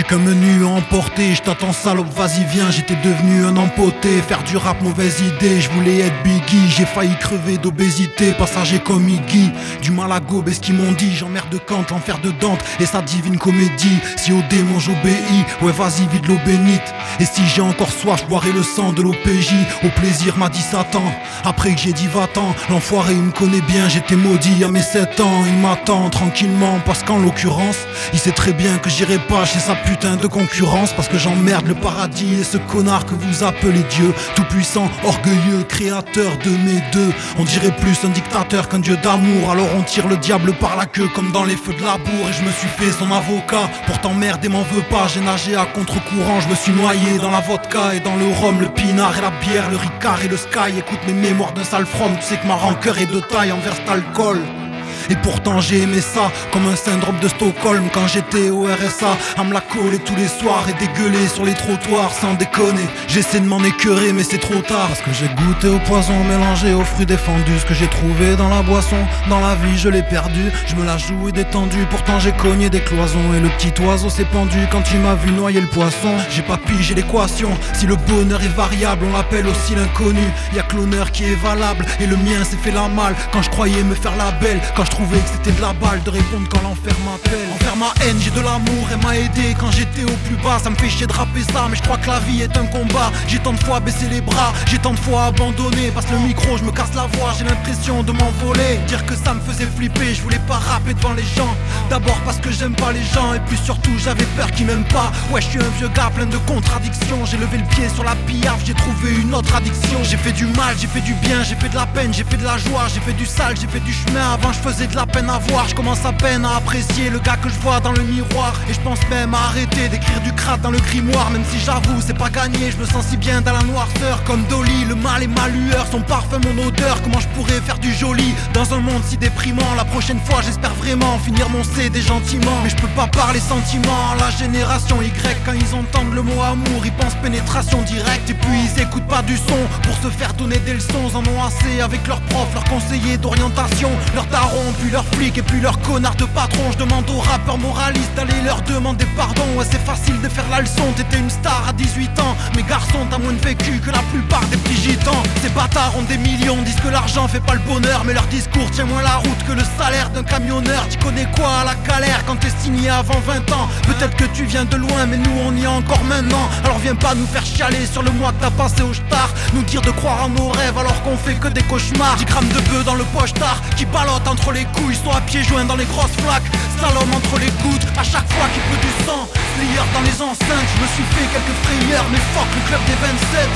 [0.10, 4.56] Comme un nu emporté, je t'attends salope, vas-y viens, j'étais devenu un empoté, faire du
[4.56, 9.52] rap mauvaise idée, je voulais être Biggie, j'ai failli crever d'obésité, passager comme Iggy,
[9.82, 12.64] du mal à gober ce qu'ils m'ont dit, j'emmerde de Kant, l'enfer de Dante.
[12.80, 17.46] Et sa divine comédie, si au démon j'obéis, ouais vas-y vide l'eau bénite, et si
[17.46, 21.04] j'ai encore soif, je boirai le sang de l'OPJ, au plaisir m'a dit Satan,
[21.44, 25.20] après que j'ai dit va-t'en, l'enfoiré il me connaît bien, j'étais maudit à mes 7
[25.20, 27.80] ans, il m'attend tranquillement, parce qu'en l'occurrence,
[28.14, 31.68] il sait très bien que j'irai pas chez sa putain de concurrence, parce que j'emmerde
[31.68, 36.82] le paradis et ce connard que vous appelez Dieu, tout puissant, orgueilleux, créateur de mes
[36.92, 40.78] deux, on dirait plus un dictateur qu'un dieu d'amour, alors on tire le diable par
[40.78, 43.12] la queue comme dans les feux de la bourre, et je me suis fait son
[43.12, 47.18] avocat, pourtant merde et m'en veux pas, j'ai nagé à contre-courant, je me suis noyé
[47.20, 50.28] dans la vodka et dans le rhum, le pinard et la bière, le ricard et
[50.28, 53.20] le sky, écoute mes mémoires d'un sale from, tu sais que ma rancœur est de
[53.20, 54.67] taille envers cet.
[55.10, 59.18] Et pourtant j'ai aimé ça comme un syndrome de Stockholm quand j'étais au RSA.
[59.38, 62.88] À me la coller tous les soirs et dégueuler sur les trottoirs sans déconner.
[63.08, 66.74] J'essaie de m'en écœurer mais c'est trop tard parce que j'ai goûté au poison mélangé
[66.74, 67.60] aux fruits défendus.
[67.60, 68.98] Ce que j'ai trouvé dans la boisson,
[69.30, 70.52] dans la vie je l'ai perdu.
[70.66, 73.34] Je me la joue et détendu, pourtant j'ai cogné des cloisons.
[73.36, 76.14] Et le petit oiseau s'est pendu quand il m'a vu noyer le poisson.
[76.30, 80.28] J'ai pas pigé l'équation, si le bonheur est variable, on l'appelle aussi l'inconnu.
[80.54, 83.42] Y a que l'honneur qui est valable et le mien s'est fait la malle quand
[83.42, 84.60] je croyais me faire la belle.
[84.76, 87.48] Quand trouvais que c'était de la balle de répondre quand l'enfer m'appelle.
[87.54, 90.58] Envers ma haine, j'ai de l'amour, elle m'a aidé quand j'étais au plus bas.
[90.64, 92.66] Ça me fait chier de rapper ça, mais je crois que la vie est un
[92.66, 93.12] combat.
[93.28, 95.92] J'ai tant de fois baissé les bras, j'ai tant de fois abandonné.
[95.94, 98.80] Passe le micro, je me casse la voix, j'ai l'impression de m'envoler.
[98.88, 101.54] Dire que ça me faisait flipper, je voulais pas rapper devant les gens.
[101.92, 105.12] D'abord parce que j'aime pas les gens, et puis surtout j'avais peur qu'ils m'aiment pas.
[105.32, 107.24] Ouais, je suis un vieux gars plein de contradictions.
[107.26, 110.00] J'ai levé le pied sur la piaffe, j'ai trouvé une autre addiction.
[110.02, 112.38] J'ai fait du mal, j'ai fait du bien, j'ai fait de la peine, j'ai fait
[112.38, 114.34] de la joie, j'ai fait du sale, j'ai fait du chemin.
[114.34, 115.68] Avant, je faisais de la peine à voir.
[115.68, 118.54] Je commence à peine à apprécier le gars que je vois dans le miroir.
[118.70, 121.30] Et je pense même à arrêter d'écrire du crade dans le grimoire.
[121.32, 124.24] Même si j'avoue, c'est pas gagné, je me sens si bien dans la noirceur.
[124.26, 127.02] Comme Dolly, le mal et ma lueur, son parfum, mon odeur.
[127.04, 129.74] Comment je pourrais faire du joli dans un monde si déprimant?
[129.76, 132.58] La prochaine fois, j'espère vraiment finir mon CD gentiment.
[132.64, 134.14] Mais je peux pas parler sentiments.
[134.20, 138.30] La génération Y, quand ils entendent le mot amour, ils pensent pénétration directe.
[138.30, 141.10] Et puis ils écoutent pas du son pour se faire donner des leçons.
[141.10, 145.38] Ils en ont assez avec leurs profs, leurs conseillers d'orientation, leurs darons, puis leurs flics
[145.38, 146.72] et puis leurs connards de patrons.
[146.72, 149.44] Je demande aux rappeurs moralistes d'aller leur demander pardon.
[149.58, 150.84] Ouais, c'est facile de faire la leçon.
[150.96, 152.36] T'étais une star à 18 ans.
[152.56, 155.24] Mes garçons, t'as moins de vécu que la plupart des petits gitans.
[155.42, 158.04] Ces bâtards ont des millions, disent que l'argent fait pas le bonheur.
[158.06, 160.88] Mais leur discours tient moins la route que le salaire d'un camionneur.
[160.90, 163.68] Tu connais quoi à la galère quand t'es signé avant 20 ans?
[163.84, 166.50] Peut-être que tu viens de loin, mais nous on y est encore maintenant.
[166.64, 169.30] Alors viens pas nous faire chialer sur le mois que t'as passé au star.
[169.54, 172.18] Nous dire de croire en nos rêves alors qu'on fait que des cauchemars.
[172.18, 175.44] 10 grammes de bœuf dans le pochetard qui ballotte entre les couilles, sont à pieds
[175.44, 176.50] joints dans les grosses flaques.
[176.78, 179.26] Slalom entre les gouttes, à chaque fois qu'il pleut du sang.
[179.58, 182.98] Plieur dans les enceintes, je me suis fait quelques frayeurs, mais fuck le club des
[183.02, 183.50] 27.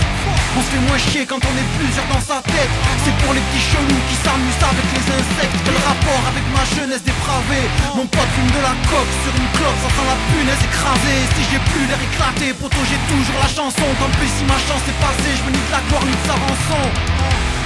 [0.57, 2.73] On se fait moins chier quand on est plusieurs dans sa tête.
[3.05, 5.57] C'est pour les petits chelous qui s'amusent avec les insectes.
[5.63, 7.67] Quel rapport avec ma jeunesse dépravée?
[7.95, 11.21] Mon pote fume de la coque sur une clope, ça sent la punaise écrasée.
[11.37, 13.87] Si j'ai plus l'air éclaté, poto j'ai toujours la chanson.
[14.01, 16.25] Tant pis si ma chance est passée, je veux ni de la gloire ni de
[16.25, 16.83] sa rançon.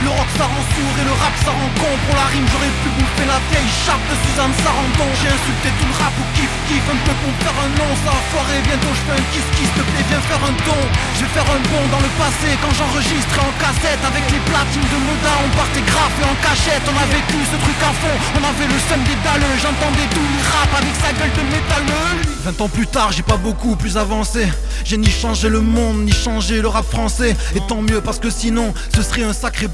[0.04, 1.92] Le rock ça rend sourd et le rap ça rend con.
[2.06, 5.10] Pour la rime j'aurais pu bouffer la vieille chape de Suzanne Sarandon.
[5.22, 7.90] J'ai insulté tout le rap ou kiff kiff un peu pour faire un nom.
[8.04, 10.82] Ça a foiré bientôt je fais un kiss kiss Te plaît viens faire un don.
[11.16, 14.02] Je vais faire un bond dans le passé quand j'enregistrais en cassette.
[14.04, 16.86] Avec les platines de Moda on partait grave et en cachette.
[16.92, 20.24] On a vécu ce truc à fond On avait le seum des dalleux J'entendais tout
[20.24, 23.98] le rap avec sa gueule de métalleux 20 ans plus tard j'ai pas beaucoup plus
[23.98, 24.46] avancé.
[24.84, 27.36] J'ai ni changé le monde ni changé le rap français.
[27.56, 29.68] Et tant mieux parce que sinon ce serait un sacré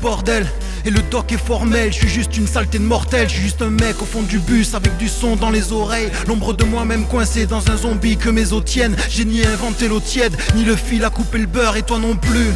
[0.84, 3.30] Et le doc est formel, je suis juste une saleté de mortel.
[3.30, 6.10] Je suis juste un mec au fond du bus avec du son dans les oreilles.
[6.28, 8.98] L'ombre de moi-même coincé dans un zombie que mes os tiennent.
[9.10, 12.18] J'ai ni inventé l'eau tiède, ni le fil à couper le beurre et toi non
[12.18, 12.50] plus.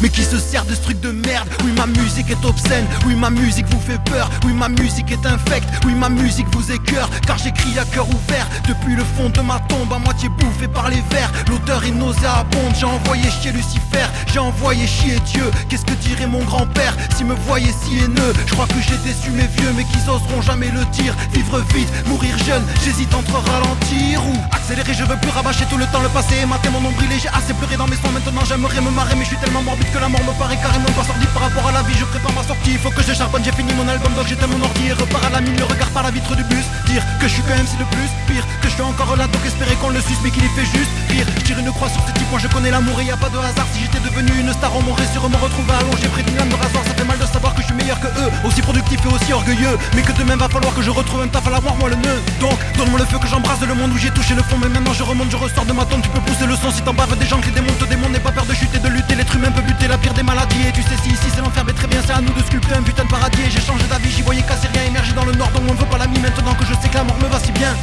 [0.00, 1.48] Mais qui se sert de ce truc de merde?
[1.64, 4.30] Oui ma musique est obscène, oui ma musique vous fait peur.
[4.44, 7.08] Oui ma musique est infecte, oui ma musique vous écœure.
[7.26, 8.48] Car j'écris à cœur ouvert.
[8.66, 12.74] Depuis le fond de ma tombe À moitié bouffé par les vers, l'odeur est nauséabonde.
[12.78, 15.44] J'ai envoyé chier Lucifer, j'ai envoyé chier Dieu.
[15.68, 16.87] Qu'est-ce que dirait mon grand-père?
[17.16, 18.32] S'il me voyait si haineux.
[18.46, 21.14] Je crois que j'ai déçu mes vieux mais qu'ils oseront jamais le dire.
[21.32, 24.94] Vivre vite, mourir jeune, j'hésite entre ralentir ou accélérer.
[24.94, 26.34] Je veux plus rabâcher tout le temps le passé.
[26.46, 29.30] Mater mon nombril j'ai assez pleuré dans mes sons Maintenant j'aimerais me marrer mais je
[29.34, 31.82] suis tellement morbide que la mort me paraît carrément pas sortie par rapport à la
[31.82, 31.96] vie.
[31.98, 33.44] Je prépare ma sortie, faut que je charbonne.
[33.44, 35.56] J'ai fini mon album donc j'éteins mon ordi et repars à la mine.
[35.56, 37.84] Le regard par la vitre du bus Dire que je suis quand même si le
[37.86, 38.10] plus.
[38.26, 40.68] Pire Que je suis encore là donc espérer qu'on le suce mais qu'il y fait
[40.76, 40.92] juste.
[41.10, 43.16] Rire Je tire une croix sur ce type, moi je connais l'amour et y a
[43.16, 43.66] pas de hasard.
[43.72, 46.94] Si j'étais devenu une star on m'aurait sûrement retrouvé allongé près d'une lame de Ça
[46.94, 48.30] fait mal de savoir que je suis meilleur que eux.
[48.44, 49.78] Aussi productif et aussi orgueilleux.
[49.94, 51.96] Mais que demain va falloir que je retrouve un taf à la mort moi le
[51.96, 52.20] nœud.
[52.40, 54.56] Donc donne-moi le feu que j'embrasse le monde où j'ai touché le fond.
[54.60, 56.02] Mais maintenant je remonte, je ressors de ma tombe.
[56.02, 57.86] Tu peux pousser le son si t'en baves des gens qui démontent.
[57.88, 59.14] Des mondes N'aie pas peur de chuter, de lutter.
[59.14, 60.68] L'être humain peut buter la pire des maladies.
[60.68, 62.74] Et tu sais si ici c'est l'enfer mais très bien c'est à nous de sculpter
[62.74, 63.50] un putain de paradis.
[63.50, 65.50] J'ai changé d'avis, j'y voyais casser rien émerger dans le nord.
[65.50, 67.52] Donc on veut pas l'ami maintenant que je sais que la mort me va si
[67.52, 67.74] bien.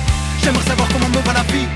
[0.43, 1.67] J'aimerais savoir comment me va la vie.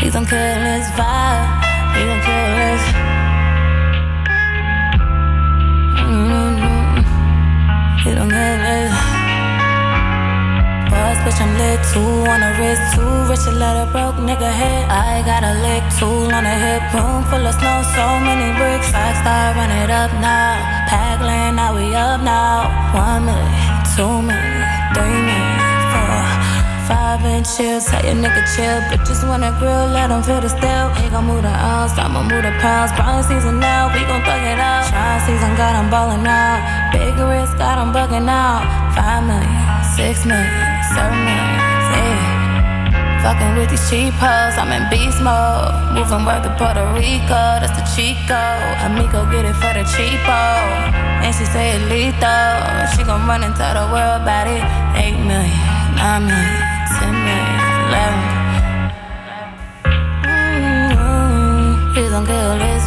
[0.00, 1.48] Don't kill this vibe.
[1.94, 2.84] Don't kill this.
[6.00, 7.04] Mm-hmm.
[8.02, 8.16] Kill
[8.64, 8.92] this.
[10.90, 12.14] Boss, bitch, I'm lit too.
[12.32, 12.40] On
[12.94, 13.10] too.
[13.80, 14.50] A broke nigga.
[14.90, 15.54] I got a
[15.98, 16.82] tool on a hip.
[16.92, 18.90] Room full of snow, so many bricks.
[19.70, 20.58] It up now.
[20.90, 22.68] Pack lane, now we up now.
[22.92, 25.69] One million, two million, three million,
[26.90, 28.82] Five inch chills, tell your nigga chill.
[28.90, 30.90] Bitches wanna grill, let him feel the steel.
[30.98, 32.90] He gon' move the ounce, I'ma move the pounds.
[32.98, 34.90] Growing season now, we gon' thug it out.
[34.90, 36.58] Try season, got him ballin' out.
[36.90, 38.66] Big risk, got him bugging out.
[38.98, 39.54] Five million,
[39.94, 40.50] six million,
[40.90, 41.54] seven million,
[41.94, 43.22] yeah.
[43.22, 45.94] Fucking with these cheap hoes, I'm in beast mode.
[45.94, 48.42] Moving work to Puerto Rico, that's the Chico.
[48.82, 50.42] Amigo get it for the cheapo.
[51.22, 52.58] And she say it lethal.
[52.96, 54.64] She gon' run and tell the world about it.
[54.98, 55.54] 8 million,
[55.94, 58.18] 9 million, Tonight, love.
[60.24, 61.96] Mm.
[61.96, 62.79] You don't get a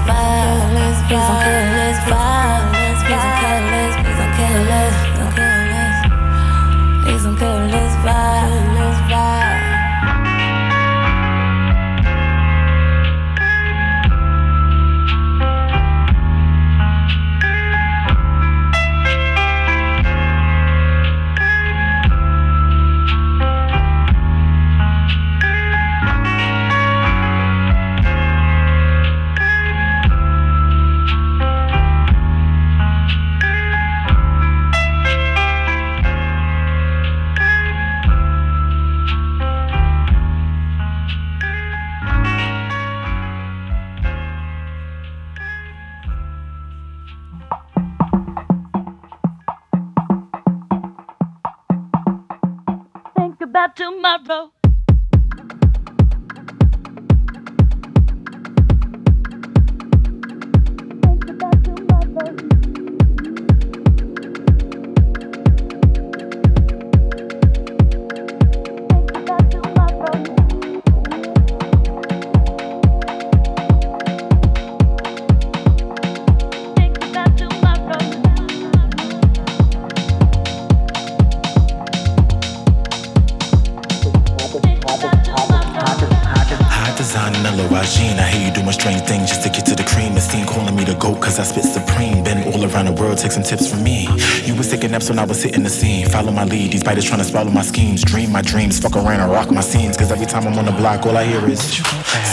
[98.83, 99.95] fuck around and rock my scenes.
[99.95, 101.61] Cause every time I'm on the block, all I hear is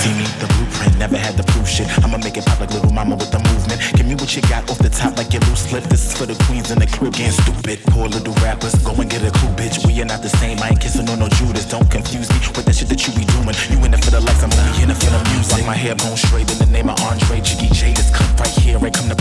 [0.01, 1.87] See me, the blueprint, never had to prove shit.
[2.05, 3.81] I'ma make it pop like little mama with the movement.
[3.95, 5.85] Give me what you got off the top like your loose slip.
[5.85, 7.79] This is for the queens in the crib getting stupid.
[7.93, 9.85] Poor little rappers, go and get a clue, bitch.
[9.87, 10.59] We are not the same.
[10.61, 11.69] I ain't kissing on no Judas.
[11.69, 13.53] Don't confuse me with that shit that you be doing.
[13.69, 15.61] You in it for the likes, I'm only in it for the music.
[15.61, 17.45] Like my hair bone straight in the name of Andre.
[17.45, 19.20] Jiggy J, this cut right here, right come to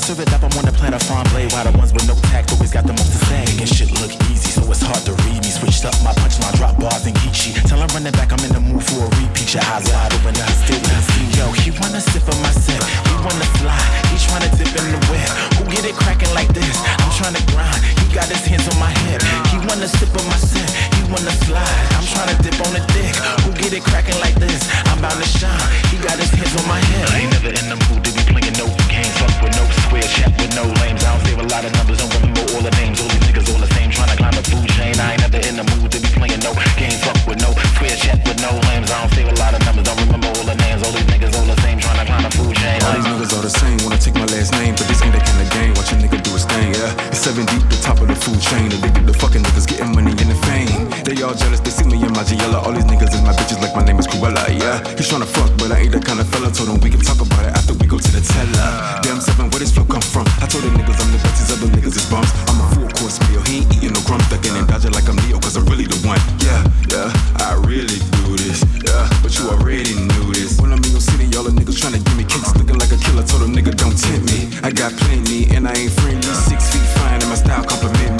[0.00, 1.52] serve it up, I'm on the platter farm blade.
[1.52, 3.44] While the ones with no tact always got the most to say.
[3.52, 5.50] Making shit look easy, so it's hard to read me.
[5.50, 7.52] Switched up my punchline, drop bars and Geechee.
[7.68, 9.52] Tell him running back, I'm in the mood for a repeat.
[9.52, 11.26] Your eyes wide open, I still can see.
[11.36, 13.78] Yo, he wanna sip of my sip, he wanna fly.
[14.08, 15.30] He tryna dip in the whip.
[15.60, 16.76] Who get it cracking like this?
[16.80, 17.82] I'm tryna grind.
[18.00, 19.22] He got his hands on my hip.
[19.50, 20.66] He wanna sip of my sip,
[20.98, 21.86] he wanna slide.
[21.94, 23.14] I'm tryna dip on the dick.
[23.46, 24.66] Who get it cracking like this?
[24.90, 25.58] I'm bound to shine.
[25.90, 27.06] He got his hands on my hip.
[27.10, 29.14] I ain't never in the mood to be playing no games.
[29.18, 31.02] Fuck with no square, chat with no lames.
[31.06, 32.98] I don't save a lot of numbers, don't remember all the names.
[32.98, 34.94] All these niggas all the same, tryna climb the food chain.
[34.98, 36.98] I ain't never in the mood to be playing no games.
[37.06, 38.90] Fuck with no square, chat with no lames.
[38.90, 40.69] I don't save a lot of numbers, don't remember all the names.
[40.80, 42.80] All these niggas all the same, tryna climb the food chain.
[42.80, 45.28] All these niggas all the same, wanna take my last name, but this ain't that
[45.28, 45.72] kind of game.
[45.76, 47.12] Watch a nigga do his thing, yeah.
[47.12, 48.72] It's seven deep, the top of the food chain.
[48.72, 50.88] Addicted to fucking niggas, getting money and the fame.
[51.04, 52.64] They all jealous, they see me in my Giella.
[52.64, 54.80] All these niggas is my bitches, like my name is Cruella, yeah.
[54.96, 56.48] He's tryna fuck, but I ain't that kind of fella.
[56.48, 59.04] Told him we can talk about it after we go to the teller.
[59.04, 60.24] Damn seven, where this flow come from?
[60.40, 62.32] I told the niggas I'm the best, these other niggas is bums.
[62.48, 65.20] I'm a full course meal, he ain't eating no crumb, ducking and dodging like I'm
[65.28, 66.20] Leo, cause I'm really the one.
[66.40, 67.12] Yeah, yeah,
[67.44, 70.56] I really do this, yeah, but you already knew this.
[70.60, 72.96] When I'm in your city, all the niggas tryna give me kicks, looking like a
[72.96, 73.24] killer.
[73.24, 74.48] Told them nigga don't tempt me.
[74.62, 76.22] I got plenty, and I ain't friendly.
[76.22, 78.19] Six feet fine, and my style compliment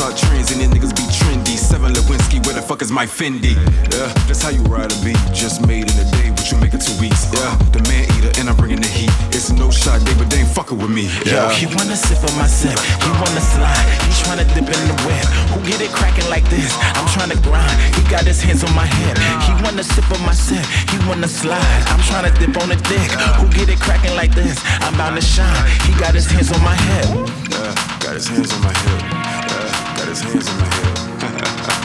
[0.00, 1.60] Start trends, and then niggas be trendy.
[1.60, 3.52] Seven Lewinsky, where the fuck is my Fendi?
[3.92, 5.20] Yeah, that's how you ride a beat.
[5.36, 7.28] Just made in a day, what you make it two weeks.
[7.36, 9.12] Yeah, the man eater, and I'm bringing the heat.
[9.36, 11.04] It's no shot day, but they ain't fucking with me.
[11.28, 11.52] Yo, Yeah.
[11.52, 13.84] he wanna sip of my sip, he wanna slide.
[14.08, 15.26] He tryna dip in the whip.
[15.52, 16.72] Who get it cracking like this?
[16.96, 17.76] I'm tryna grind.
[17.92, 19.20] He got his hands on my hip.
[19.44, 21.82] He wanna sip of my sip, he wanna slide.
[21.92, 23.10] I'm tryna dip on the dick.
[23.36, 24.56] Who get it cracking like this?
[24.80, 25.60] I'm bound to shine.
[25.84, 27.04] He got his hands on my hip.
[27.52, 29.29] Yeah, got his hands on my hip.
[30.00, 31.79] Got his hands on my hip.